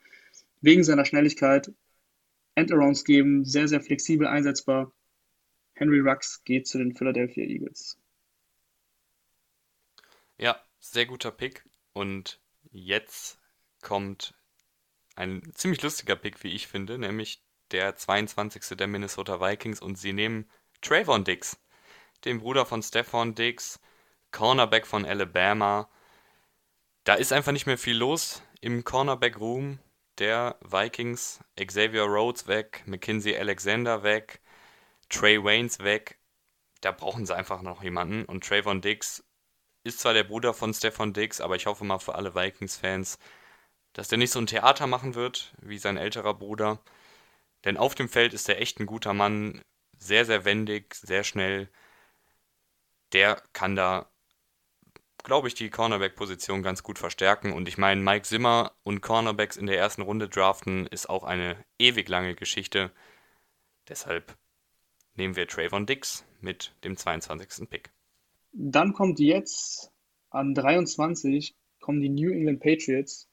[0.62, 1.72] wegen seiner Schnelligkeit
[2.56, 3.44] End-Arounds geben.
[3.44, 4.92] Sehr, sehr flexibel einsetzbar.
[5.74, 7.98] Henry Rux geht zu den Philadelphia Eagles.
[10.38, 11.66] Ja, sehr guter Pick.
[11.94, 12.40] Und
[12.72, 13.38] jetzt
[13.82, 14.34] kommt
[15.16, 18.78] ein ziemlich lustiger Pick, wie ich finde, nämlich der 22.
[18.78, 20.50] der Minnesota Vikings und sie nehmen
[20.82, 21.58] Trayvon Diggs,
[22.26, 23.80] den Bruder von Stephon Diggs,
[24.32, 25.89] Cornerback von Alabama.
[27.03, 29.80] Da ist einfach nicht mehr viel los im Cornerback-Room
[30.17, 31.39] der Vikings.
[31.55, 34.41] Xavier Rhodes weg, Mackenzie Alexander weg,
[35.09, 36.19] Trey Waynes weg.
[36.82, 38.26] Da brauchen sie einfach noch jemanden.
[38.26, 39.24] Und Trayvon Diggs
[39.84, 43.19] ist zwar der Bruder von Stefan Diggs, aber ich hoffe mal für alle Vikings-Fans,
[43.93, 46.80] dass der nicht so ein Theater machen wird wie sein älterer Bruder.
[47.65, 49.61] Denn auf dem Feld ist er echt ein guter Mann,
[49.97, 51.69] sehr, sehr wendig, sehr schnell.
[53.14, 54.09] Der kann da,
[55.24, 57.53] glaube ich, die Cornerback-Position ganz gut verstärken.
[57.53, 61.55] Und ich meine, Mike Zimmer und Cornerbacks in der ersten Runde draften ist auch eine
[61.80, 62.91] ewig lange Geschichte.
[63.88, 64.36] Deshalb
[65.16, 67.70] nehmen wir Trayvon Dix mit dem 22.
[67.70, 67.91] Pick.
[68.51, 69.91] Dann kommt jetzt
[70.30, 73.30] an 23 kommen die New England Patriots.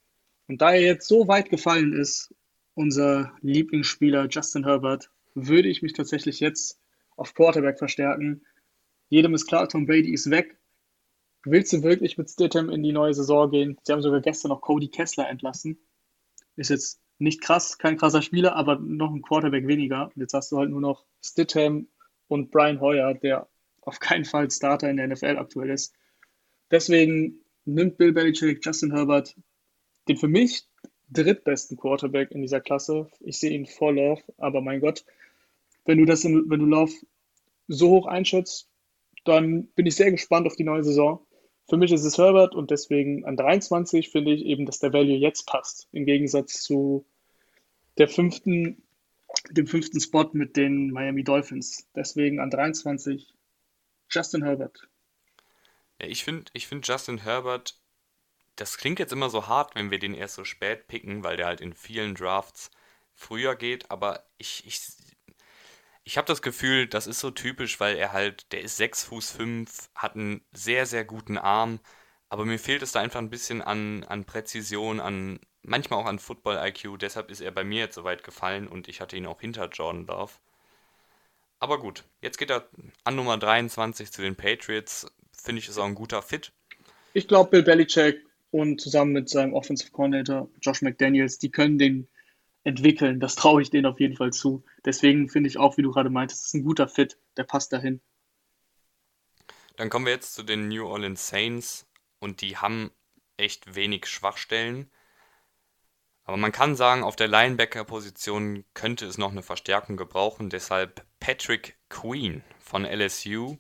[0.49, 2.35] Und da er jetzt so weit gefallen ist,
[2.74, 6.81] unser Lieblingsspieler Justin Herbert, würde ich mich tatsächlich jetzt
[7.16, 8.45] auf Quarterback verstärken.
[9.11, 10.57] Jedem ist klar, Tom Brady ist weg.
[11.45, 13.77] Willst du wirklich mit Stidham in die neue Saison gehen?
[13.83, 15.79] Sie haben sogar gestern noch Cody Kessler entlassen.
[16.57, 20.11] Ist jetzt nicht krass, kein krasser Spieler, aber noch ein Quarterback weniger.
[20.15, 21.89] Jetzt hast du halt nur noch Stidham
[22.29, 23.49] und Brian Hoyer, der
[23.83, 25.93] auf keinen Fall Starter in der NFL aktuell ist.
[26.71, 29.37] Deswegen nimmt Bill Belichick Justin Herbert
[30.09, 30.65] den für mich
[31.11, 33.09] drittbesten Quarterback in dieser Klasse.
[33.21, 35.05] Ich sehe ihn vor Love, aber mein Gott,
[35.85, 36.93] wenn du das in, wenn du Love
[37.69, 38.70] so hoch einschätzt,
[39.25, 41.25] dann bin ich sehr gespannt auf die neue Saison.
[41.68, 45.16] Für mich ist es Herbert und deswegen an 23 finde ich eben, dass der Value
[45.16, 45.89] jetzt passt.
[45.93, 47.07] Im Gegensatz zu
[47.99, 48.83] der fünften,
[49.51, 51.87] dem fünften Spot mit den Miami Dolphins.
[51.95, 53.35] Deswegen an 23
[54.11, 54.89] Justin Herbert.
[56.01, 57.79] Ja, ich finde ich find Justin Herbert,
[58.57, 61.47] das klingt jetzt immer so hart, wenn wir den erst so spät picken, weil der
[61.47, 62.71] halt in vielen Drafts
[63.14, 64.81] früher geht, aber ich, ich,
[66.05, 69.31] ich habe das Gefühl, das ist so typisch, weil er halt, der ist 6 Fuß
[69.33, 71.81] 5, hat einen sehr, sehr guten Arm,
[72.29, 76.19] aber mir fehlt es da einfach ein bisschen an, an Präzision, an manchmal auch an
[76.19, 79.41] Football-IQ, deshalb ist er bei mir jetzt so weit gefallen und ich hatte ihn auch
[79.41, 80.33] hinter Jordan Love.
[81.59, 82.69] Aber gut, jetzt geht er
[83.05, 85.07] an Nummer 23 zu den Patriots.
[85.33, 86.53] Finde ich, ist auch ein guter Fit.
[87.13, 92.09] Ich glaube, Bill Belichick und zusammen mit seinem Offensive Coordinator Josh McDaniels, die können den
[92.65, 93.21] entwickeln.
[93.21, 94.65] Das traue ich denen auf jeden Fall zu.
[94.85, 97.19] Deswegen finde ich auch, wie du gerade meintest, ist ein guter Fit.
[97.37, 98.01] Der passt dahin.
[99.77, 101.87] Dann kommen wir jetzt zu den New Orleans Saints
[102.19, 102.91] und die haben
[103.37, 104.91] echt wenig Schwachstellen.
[106.25, 110.51] Aber man kann sagen, auf der Linebacker-Position könnte es noch eine Verstärkung gebrauchen.
[110.51, 113.57] Deshalb Patrick Queen von LSU.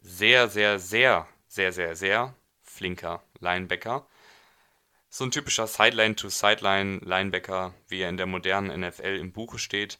[0.00, 4.06] Sehr, sehr, sehr, sehr, sehr, sehr flinker Linebacker.
[5.14, 9.98] So ein typischer Sideline-to-Sideline-Linebacker, wie er in der modernen NFL im Buche steht.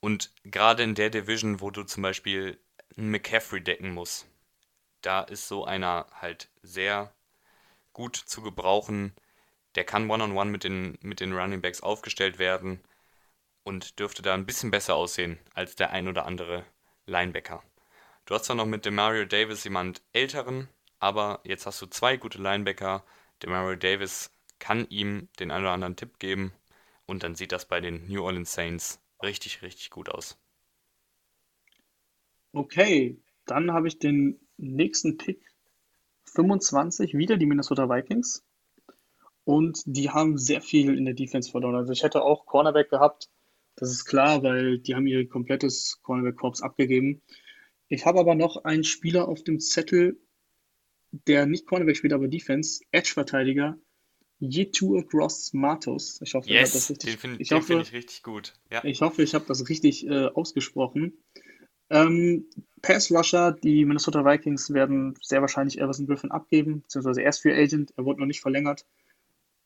[0.00, 2.58] Und gerade in der Division, wo du zum Beispiel
[2.96, 4.26] einen McCaffrey decken musst,
[5.02, 7.14] da ist so einer halt sehr
[7.92, 9.14] gut zu gebrauchen.
[9.76, 12.80] Der kann One-on-One -on -one mit den, mit den Running Backs aufgestellt werden
[13.62, 16.66] und dürfte da ein bisschen besser aussehen als der ein oder andere
[17.06, 17.62] Linebacker.
[18.26, 20.68] Du hast zwar noch mit dem Mario Davis jemand älteren,
[20.98, 23.04] aber jetzt hast du zwei gute Linebacker.
[23.42, 26.52] Der Mario Davis kann ihm den einen oder anderen Tipp geben
[27.06, 30.38] und dann sieht das bei den New Orleans Saints richtig, richtig gut aus.
[32.52, 35.40] Okay, dann habe ich den nächsten Pick
[36.24, 38.44] 25, wieder die Minnesota Vikings.
[39.44, 41.74] Und die haben sehr viel in der Defense verloren.
[41.74, 43.30] Also ich hätte auch Cornerback gehabt,
[43.76, 47.22] das ist klar, weil die haben ihr komplettes Cornerback-Korps abgegeben.
[47.88, 50.20] Ich habe aber noch einen Spieler auf dem Zettel,
[51.12, 53.78] der nicht Cornerback spielt, aber Defense, Edge-Verteidiger,
[54.40, 56.20] Yetur Gross Matos.
[56.22, 57.10] Ich hoffe, yes, ich das richtig.
[57.10, 58.54] Den finde find ich richtig gut.
[58.70, 58.82] Ja.
[58.84, 61.12] Ich hoffe, ich habe das richtig äh, ausgesprochen.
[61.90, 62.46] Ähm,
[62.82, 67.92] Pass Rusher, die Minnesota Vikings werden sehr wahrscheinlich Everson Griffin abgeben, beziehungsweise erst für Agent.
[67.96, 68.86] Er wurde noch nicht verlängert,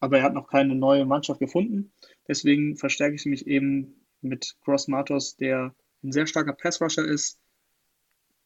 [0.00, 1.92] aber er hat noch keine neue Mannschaft gefunden.
[2.26, 7.38] Deswegen verstärke ich mich eben mit Gross Matos, der ein sehr starker Pass Rusher ist,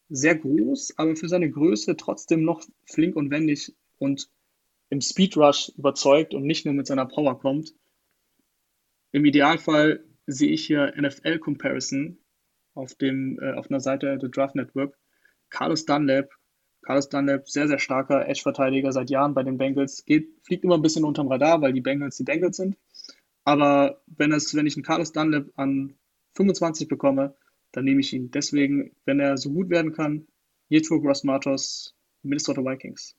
[0.09, 4.29] sehr groß, aber für seine Größe trotzdem noch flink und wendig und
[4.89, 7.73] im Speed Rush überzeugt und nicht nur mit seiner Power kommt.
[9.11, 12.17] Im Idealfall sehe ich hier NFL Comparison
[12.73, 14.97] auf, dem, äh, auf einer Seite der Draft Network.
[15.49, 16.29] Carlos Dunlap,
[16.83, 20.81] Carlos Dunlap, sehr, sehr starker Edge-Verteidiger seit Jahren bei den Bengals, geht, fliegt immer ein
[20.81, 22.77] bisschen unterm Radar, weil die Bengals die Bengals sind.
[23.43, 25.95] Aber wenn, es, wenn ich einen Carlos Dunlap an
[26.35, 27.35] 25 bekomme,
[27.71, 28.31] dann nehme ich ihn.
[28.31, 30.27] Deswegen, wenn er so gut werden kann,
[30.69, 33.15] Yetur Gross-Matos, Minnesota Vikings.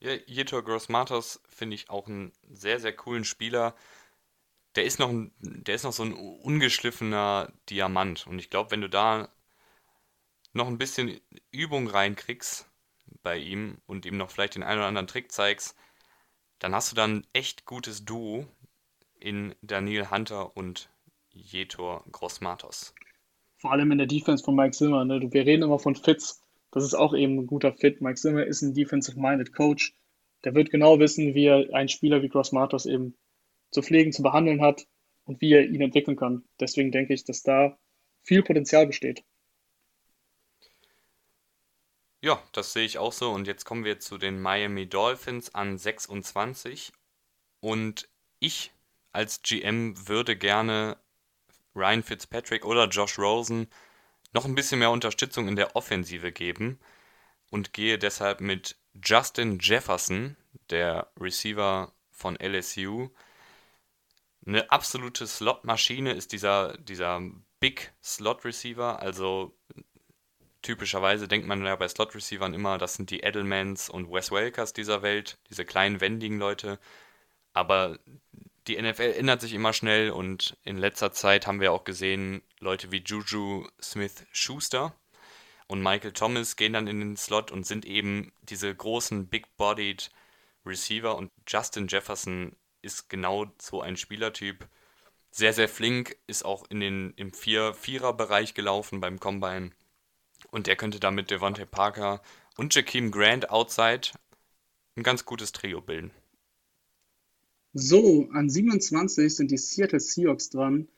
[0.00, 3.74] Ja, Yetur Gross-Matos finde ich auch einen sehr, sehr coolen Spieler.
[4.74, 5.10] Der ist noch,
[5.40, 8.26] der ist noch so ein ungeschliffener Diamant.
[8.26, 9.28] Und ich glaube, wenn du da
[10.52, 12.68] noch ein bisschen Übung reinkriegst
[13.22, 15.76] bei ihm und ihm noch vielleicht den einen oder anderen Trick zeigst,
[16.58, 18.46] dann hast du dann ein echt gutes Duo
[19.18, 20.90] in Daniel Hunter und
[21.30, 22.94] Jetor Grossmatos
[23.66, 25.04] vor allem in der Defense von Mike Zimmer.
[25.04, 25.20] Ne?
[25.32, 26.40] Wir reden immer von Fits.
[26.70, 28.00] Das ist auch eben ein guter Fit.
[28.00, 29.92] Mike Zimmer ist ein defensive-minded Coach.
[30.44, 33.16] Der wird genau wissen, wie er einen Spieler wie Gross Matos eben
[33.72, 34.86] zu pflegen, zu behandeln hat
[35.24, 36.44] und wie er ihn entwickeln kann.
[36.60, 37.76] Deswegen denke ich, dass da
[38.22, 39.24] viel Potenzial besteht.
[42.22, 43.32] Ja, das sehe ich auch so.
[43.32, 46.92] Und jetzt kommen wir zu den Miami Dolphins an 26.
[47.58, 48.08] Und
[48.38, 48.70] ich
[49.10, 50.98] als GM würde gerne
[51.76, 53.68] Ryan Fitzpatrick oder Josh Rosen
[54.32, 56.78] noch ein bisschen mehr Unterstützung in der Offensive geben
[57.50, 60.36] und gehe deshalb mit Justin Jefferson,
[60.70, 63.10] der Receiver von LSU.
[64.46, 67.20] Eine absolute Slot-Maschine ist dieser, dieser
[67.60, 69.54] Big Slot Receiver, also
[70.66, 74.72] typischerweise denkt man ja bei Slot Receivern immer, das sind die Edelmans und Wes Welkers
[74.72, 76.80] dieser Welt, diese kleinen wendigen Leute.
[77.52, 77.98] Aber
[78.66, 82.90] die NFL ändert sich immer schnell und in letzter Zeit haben wir auch gesehen, Leute
[82.90, 84.94] wie Juju Smith Schuster
[85.66, 90.10] und Michael Thomas gehen dann in den Slot und sind eben diese großen Big-Bodied
[90.64, 94.68] Receiver und Justin Jefferson ist genau so ein Spielertyp.
[95.30, 99.70] Sehr, sehr flink, ist auch in den, im Vier-Vierer-Bereich gelaufen beim Combine.
[100.50, 102.22] Und er könnte damit Devontae Parker
[102.56, 104.08] und Jakeem Grant outside
[104.96, 106.10] ein ganz gutes Trio bilden.
[107.78, 110.88] So, an 27 sind die Seattle Seahawks dran.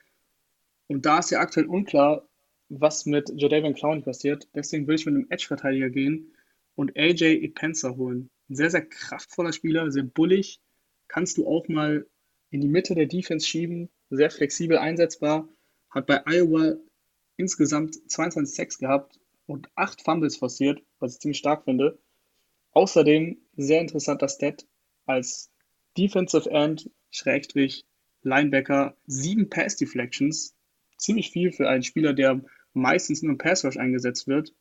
[0.87, 2.25] Und da ist ja aktuell unklar,
[2.69, 4.47] was mit Jadavion Clowney passiert.
[4.55, 6.33] Deswegen will ich mit einem Edge-Verteidiger gehen
[6.75, 8.29] und AJ Epenza holen.
[8.49, 10.61] Ein sehr, sehr kraftvoller Spieler, sehr bullig.
[11.09, 12.07] Kannst du auch mal
[12.49, 15.49] in die Mitte der Defense schieben, sehr flexibel einsetzbar.
[15.89, 16.75] Hat bei Iowa
[17.35, 21.99] insgesamt 22 Sacks gehabt und 8 Fumbles forciert, was ich ziemlich stark finde.
[22.71, 24.65] Außerdem sehr interessanter Stat
[25.05, 25.51] als
[25.97, 27.85] Defensive End, Schrägstrich,
[28.21, 30.55] Linebacker, 7 Pass Deflections.
[30.97, 32.41] Ziemlich viel für einen Spieler, der
[32.73, 34.53] meistens nur im Pass Rush eingesetzt wird.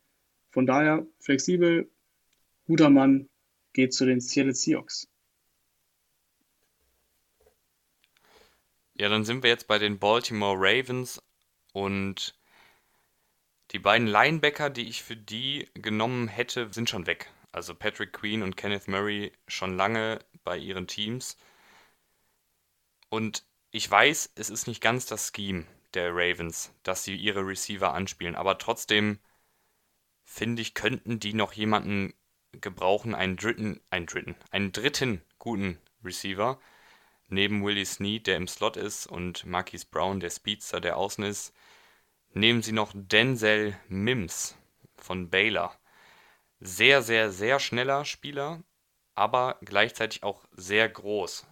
[0.51, 1.91] Von daher flexibel,
[2.67, 3.29] guter Mann,
[3.73, 5.09] geht zu den Seattle Seahawks.
[8.95, 11.23] Ja, dann sind wir jetzt bei den Baltimore Ravens
[11.73, 12.37] und
[13.71, 17.31] die beiden Linebacker, die ich für die genommen hätte, sind schon weg.
[17.53, 20.19] Also Patrick Queen und Kenneth Murray schon lange
[20.49, 21.37] bei ihren Teams.
[23.11, 27.93] Und ich weiß, es ist nicht ganz das Scheme der Ravens, dass sie ihre Receiver
[27.93, 29.19] anspielen, aber trotzdem
[30.25, 32.15] finde ich, könnten die noch jemanden
[32.53, 36.59] gebrauchen, einen dritten, einen dritten, einen dritten guten Receiver.
[37.29, 41.53] Neben Willie Snead, der im Slot ist, und Marquise Brown, der Speedster, der außen ist,
[42.33, 44.57] nehmen sie noch Denzel Mims
[44.97, 45.79] von Baylor.
[46.61, 48.63] Sehr, sehr, sehr schneller Spieler,
[49.19, 51.47] aber gleichzeitig auch sehr groß.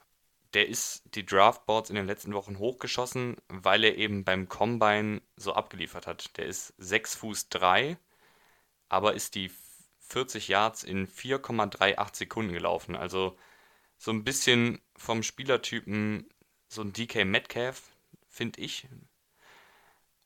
[0.54, 5.52] Der ist die Draftboards in den letzten Wochen hochgeschossen, weil er eben beim Combine so
[5.52, 6.36] abgeliefert hat.
[6.38, 7.98] Der ist 6 Fuß 3,
[8.88, 9.50] aber ist die
[10.00, 12.94] 40 Yards in 4,38 Sekunden gelaufen.
[12.94, 13.36] Also
[13.98, 16.28] so ein bisschen vom Spielertypen
[16.68, 17.90] so ein DK Metcalf,
[18.28, 18.86] finde ich.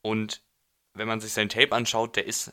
[0.03, 0.43] Und
[0.93, 2.53] wenn man sich sein Tape anschaut, der ist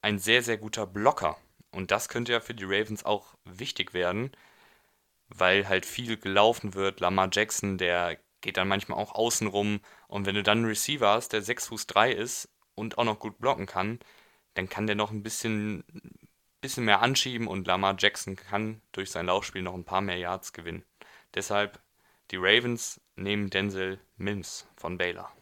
[0.00, 1.36] ein sehr, sehr guter Blocker.
[1.72, 4.30] Und das könnte ja für die Ravens auch wichtig werden,
[5.28, 7.00] weil halt viel gelaufen wird.
[7.00, 9.80] Lamar Jackson, der geht dann manchmal auch außen rum.
[10.08, 13.18] Und wenn du dann einen Receiver hast, der 6 Fuß 3 ist und auch noch
[13.18, 13.98] gut blocken kann,
[14.54, 15.84] dann kann der noch ein bisschen,
[16.60, 20.52] bisschen mehr anschieben und Lamar Jackson kann durch sein Laufspiel noch ein paar mehr Yards
[20.52, 20.84] gewinnen.
[21.34, 21.80] Deshalb
[22.30, 25.32] die Ravens nehmen Denzel Mims von Baylor.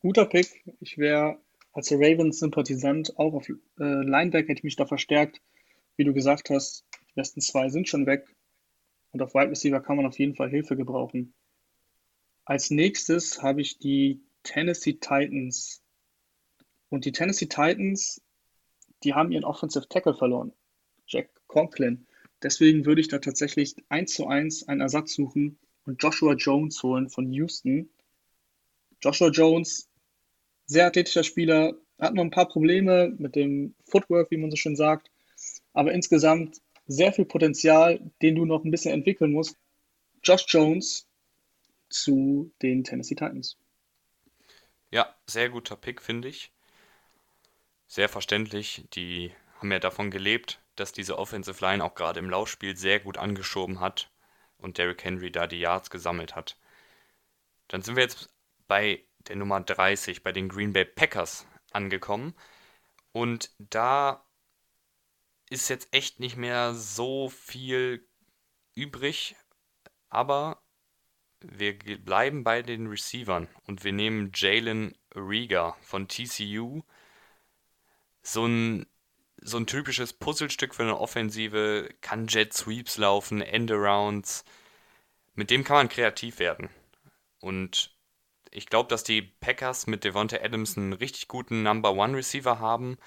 [0.00, 0.62] Guter Pick.
[0.80, 1.38] Ich wäre
[1.78, 5.40] als Ravens-Sympathisant auch auf äh, Linebacker hätte ich mich da verstärkt.
[5.96, 8.26] Wie du gesagt hast, die besten zwei sind schon weg.
[9.12, 11.34] Und auf Wide Receiver kann man auf jeden Fall Hilfe gebrauchen.
[12.44, 15.80] Als nächstes habe ich die Tennessee Titans
[16.88, 18.20] und die Tennessee Titans,
[19.04, 20.52] die haben ihren Offensive Tackle verloren,
[21.06, 22.08] Jack Conklin.
[22.42, 27.08] Deswegen würde ich da tatsächlich eins zu eins einen Ersatz suchen und Joshua Jones holen
[27.08, 27.88] von Houston.
[29.00, 29.88] Joshua Jones,
[30.68, 34.76] sehr athletischer Spieler, hat noch ein paar Probleme mit dem Footwork, wie man so schön
[34.76, 35.10] sagt,
[35.72, 39.56] aber insgesamt sehr viel Potenzial, den du noch ein bisschen entwickeln musst.
[40.22, 41.08] Josh Jones
[41.90, 43.56] zu den Tennessee Titans.
[44.92, 46.52] Ja, sehr guter Pick, finde ich
[47.88, 48.84] sehr verständlich.
[48.92, 53.18] Die haben ja davon gelebt, dass diese Offensive Line auch gerade im Laufspiel sehr gut
[53.18, 54.10] angeschoben hat
[54.58, 56.56] und Derrick Henry da die Yards gesammelt hat.
[57.66, 58.30] Dann sind wir jetzt
[58.68, 62.34] bei der Nummer 30, bei den Green Bay Packers angekommen.
[63.12, 64.24] Und da
[65.50, 68.06] ist jetzt echt nicht mehr so viel
[68.74, 69.36] übrig,
[70.08, 70.62] aber
[71.40, 76.82] wir bleiben bei den Receivern und wir nehmen Jalen Rieger von TCU
[78.22, 78.86] so ein,
[79.40, 84.44] so ein typisches Puzzlestück für eine Offensive, kann Jet Sweeps laufen, Endarounds.
[85.34, 86.68] Mit dem kann man kreativ werden.
[87.40, 87.96] Und
[88.50, 92.98] ich glaube, dass die Packers mit Devonta Adams einen richtig guten Number One Receiver haben,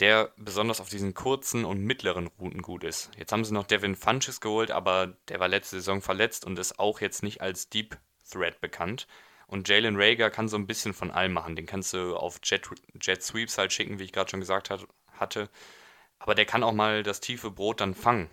[0.00, 3.10] der besonders auf diesen kurzen und mittleren Routen gut ist.
[3.18, 6.78] Jetzt haben sie noch Devin Funches geholt, aber der war letzte Saison verletzt und ist
[6.78, 7.98] auch jetzt nicht als Deep
[8.30, 9.06] Threat bekannt.
[9.46, 11.56] Und Jalen Rager kann so ein bisschen von allem machen.
[11.56, 12.68] Den kannst du auf Jet,
[13.00, 15.50] Jet Sweeps halt schicken, wie ich gerade schon gesagt hat, hatte.
[16.18, 18.30] Aber der kann auch mal das tiefe Brot dann fangen.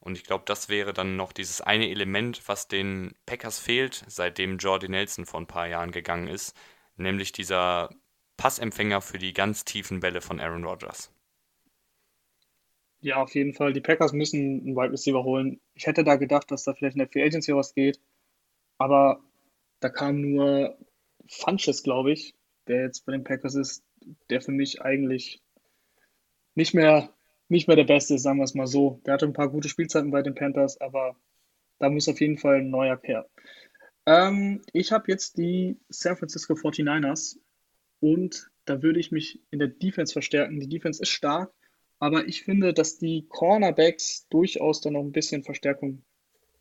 [0.00, 4.56] Und ich glaube, das wäre dann noch dieses eine Element, was den Packers fehlt, seitdem
[4.56, 6.56] Jordi Nelson vor ein paar Jahren gegangen ist.
[6.96, 7.90] Nämlich dieser
[8.36, 11.12] Passempfänger für die ganz tiefen Bälle von Aaron Rodgers.
[13.02, 13.72] Ja, auf jeden Fall.
[13.72, 15.60] Die Packers müssen einen Wide Receiver holen.
[15.74, 18.00] Ich hätte da gedacht, dass da vielleicht in der Free Agency was geht.
[18.78, 19.22] Aber
[19.80, 20.78] da kam nur
[21.28, 22.34] Funches, glaube ich,
[22.66, 23.84] der jetzt bei den Packers ist,
[24.28, 25.42] der für mich eigentlich
[26.54, 27.14] nicht mehr,
[27.50, 29.00] nicht mehr der Beste ist, sagen wir es mal so.
[29.04, 31.16] Der hatte ein paar gute Spielzeiten bei den Panthers, aber
[31.78, 33.28] da muss auf jeden Fall ein neuer her.
[34.06, 37.38] Ähm, ich habe jetzt die San Francisco 49ers
[38.00, 40.60] und da würde ich mich in der Defense verstärken.
[40.60, 41.52] Die Defense ist stark,
[41.98, 46.02] aber ich finde, dass die Cornerbacks durchaus da noch ein bisschen Verstärkung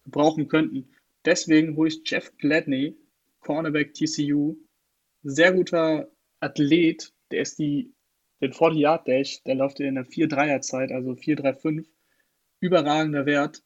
[0.06, 0.90] brauchen könnten.
[1.26, 2.98] Deswegen hole ich Jeff Gladney
[3.42, 4.58] Cornerback TCU,
[5.24, 6.10] sehr guter
[6.40, 7.94] Athlet, der ist die,
[8.42, 11.86] den 40-Yard-Dash, der läuft in der 4-3er-Zeit, also 4-3-5,
[12.60, 13.64] überragender Wert.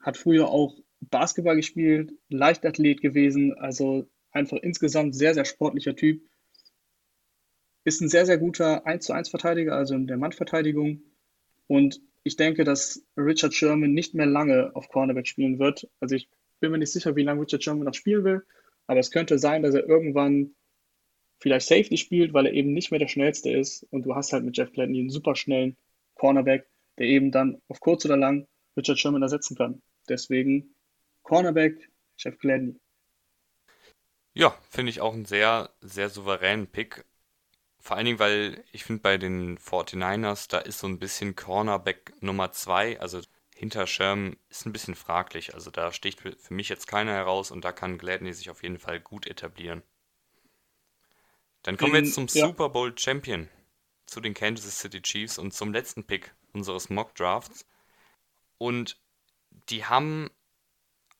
[0.00, 6.22] Hat früher auch Basketball gespielt, Leichtathlet gewesen, also einfach insgesamt sehr, sehr sportlicher Typ.
[7.84, 11.02] Ist ein sehr, sehr guter 1 zu 1 Verteidiger, also in der Mannverteidigung.
[11.66, 15.88] Und ich denke, dass Richard Sherman nicht mehr lange auf Cornerback spielen wird.
[16.00, 16.28] Also ich
[16.60, 18.42] bin mir nicht sicher, wie lange Richard Sherman noch spielen will,
[18.86, 20.54] aber es könnte sein, dass er irgendwann
[21.44, 23.86] vielleicht Safety spielt, weil er eben nicht mehr der schnellste ist.
[23.90, 25.76] Und du hast halt mit Jeff Gladney einen super schnellen
[26.14, 26.66] Cornerback,
[26.96, 29.82] der eben dann auf kurz oder lang Richard Sherman ersetzen kann.
[30.08, 30.74] Deswegen
[31.22, 32.76] Cornerback, Jeff Gladney.
[34.32, 37.04] Ja, finde ich auch einen sehr, sehr souveränen Pick.
[37.78, 42.14] Vor allen Dingen, weil ich finde, bei den 49ers, da ist so ein bisschen Cornerback
[42.22, 43.20] Nummer 2, also
[43.54, 45.52] hinter Sherm, ist ein bisschen fraglich.
[45.52, 48.78] Also da sticht für mich jetzt keiner heraus und da kann Gladney sich auf jeden
[48.78, 49.82] Fall gut etablieren.
[51.64, 52.46] Dann kommen wir jetzt zum ja.
[52.46, 53.48] Super Bowl Champion,
[54.06, 57.66] zu den Kansas City Chiefs und zum letzten Pick unseres Mock Drafts.
[58.58, 59.00] Und
[59.70, 60.30] die haben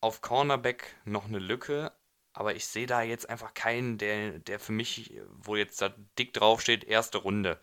[0.00, 1.92] auf Cornerback noch eine Lücke,
[2.34, 6.34] aber ich sehe da jetzt einfach keinen, der, der für mich, wo jetzt da dick
[6.34, 7.58] draufsteht, erste Runde.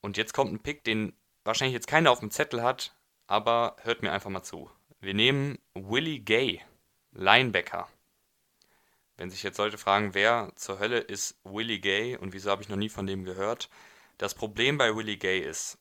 [0.00, 1.12] Und jetzt kommt ein Pick, den
[1.44, 2.96] wahrscheinlich jetzt keiner auf dem Zettel hat,
[3.28, 4.70] aber hört mir einfach mal zu.
[4.98, 6.62] Wir nehmen Willie Gay,
[7.12, 7.88] Linebacker.
[9.16, 12.68] Wenn sich jetzt Leute fragen, wer zur Hölle ist Willie Gay und wieso habe ich
[12.68, 13.70] noch nie von dem gehört,
[14.18, 15.78] das Problem bei Willie Gay ist,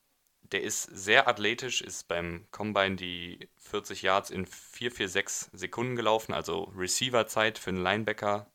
[0.51, 6.71] der ist sehr athletisch, ist beim Combine die 40 Yards in 446 Sekunden gelaufen, also
[6.75, 8.47] Receiver-Zeit für einen Linebacker,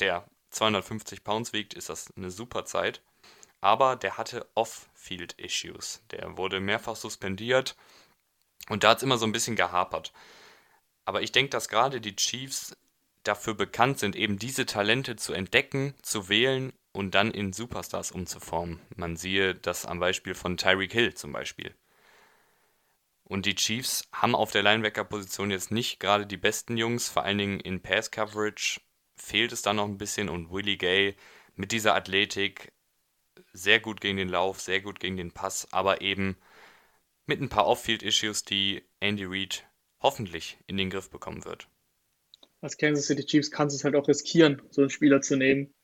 [0.00, 3.02] der 250 Pounds wiegt, ist das eine super Zeit.
[3.60, 6.02] Aber der hatte Off-Field-Issues.
[6.10, 7.76] Der wurde mehrfach suspendiert
[8.68, 10.12] und da hat es immer so ein bisschen gehapert.
[11.04, 12.76] Aber ich denke, dass gerade die Chiefs
[13.28, 18.80] dafür bekannt sind, eben diese Talente zu entdecken, zu wählen und dann in Superstars umzuformen.
[18.96, 21.74] Man siehe das am Beispiel von Tyreek Hill zum Beispiel.
[23.24, 27.36] Und die Chiefs haben auf der Linebacker-Position jetzt nicht gerade die besten Jungs, vor allen
[27.36, 28.80] Dingen in Pass-Coverage
[29.16, 31.14] fehlt es da noch ein bisschen und Willie Gay
[31.54, 32.72] mit dieser Athletik
[33.52, 36.38] sehr gut gegen den Lauf, sehr gut gegen den Pass, aber eben
[37.26, 39.66] mit ein paar Off-Field-Issues, die Andy Reid
[40.00, 41.68] hoffentlich in den Griff bekommen wird
[42.60, 45.74] als Kansas City Chiefs kannst du es halt auch riskieren, so einen Spieler zu nehmen.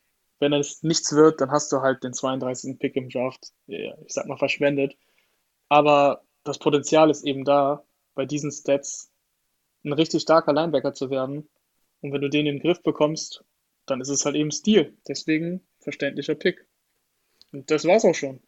[0.40, 2.78] Wenn es nichts wird, dann hast du halt den 32.
[2.78, 4.96] Pick im Draft, ich sag mal, verschwendet.
[5.68, 9.10] Aber das Potenzial ist eben da, bei diesen Stats
[9.84, 11.48] ein richtig starker Linebacker zu werden.
[12.00, 13.44] Und wenn du den in den Griff bekommst,
[13.86, 14.96] dann ist es halt eben Stil.
[15.08, 16.66] Deswegen verständlicher Pick.
[17.52, 18.42] Und das war's auch schon.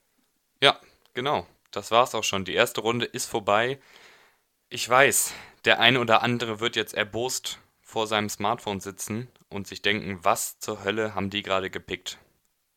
[0.63, 0.79] Ja,
[1.15, 1.47] genau.
[1.71, 2.45] Das war's auch schon.
[2.45, 3.79] Die erste Runde ist vorbei.
[4.69, 5.33] Ich weiß,
[5.65, 10.59] der eine oder andere wird jetzt erbost vor seinem Smartphone sitzen und sich denken, was
[10.59, 12.19] zur Hölle haben die gerade gepickt.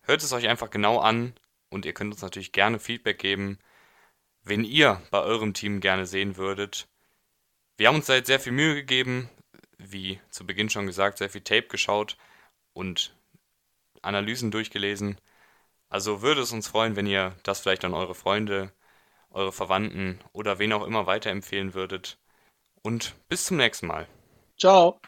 [0.04, 1.34] Hört es euch einfach genau an
[1.70, 3.58] und ihr könnt uns natürlich gerne Feedback geben,
[4.44, 6.88] wen ihr bei eurem Team gerne sehen würdet.
[7.76, 9.30] Wir haben uns da jetzt sehr viel Mühe gegeben,
[9.80, 12.16] wie zu Beginn schon gesagt, sehr viel Tape geschaut
[12.74, 13.16] und
[14.04, 15.20] Analysen durchgelesen.
[15.90, 18.72] Also würde es uns freuen, wenn ihr das vielleicht an eure Freunde,
[19.32, 22.20] eure Verwandten oder wen auch immer weiterempfehlen würdet.
[22.84, 24.08] Und bis zum nächsten Mal.
[24.60, 25.00] Ciao.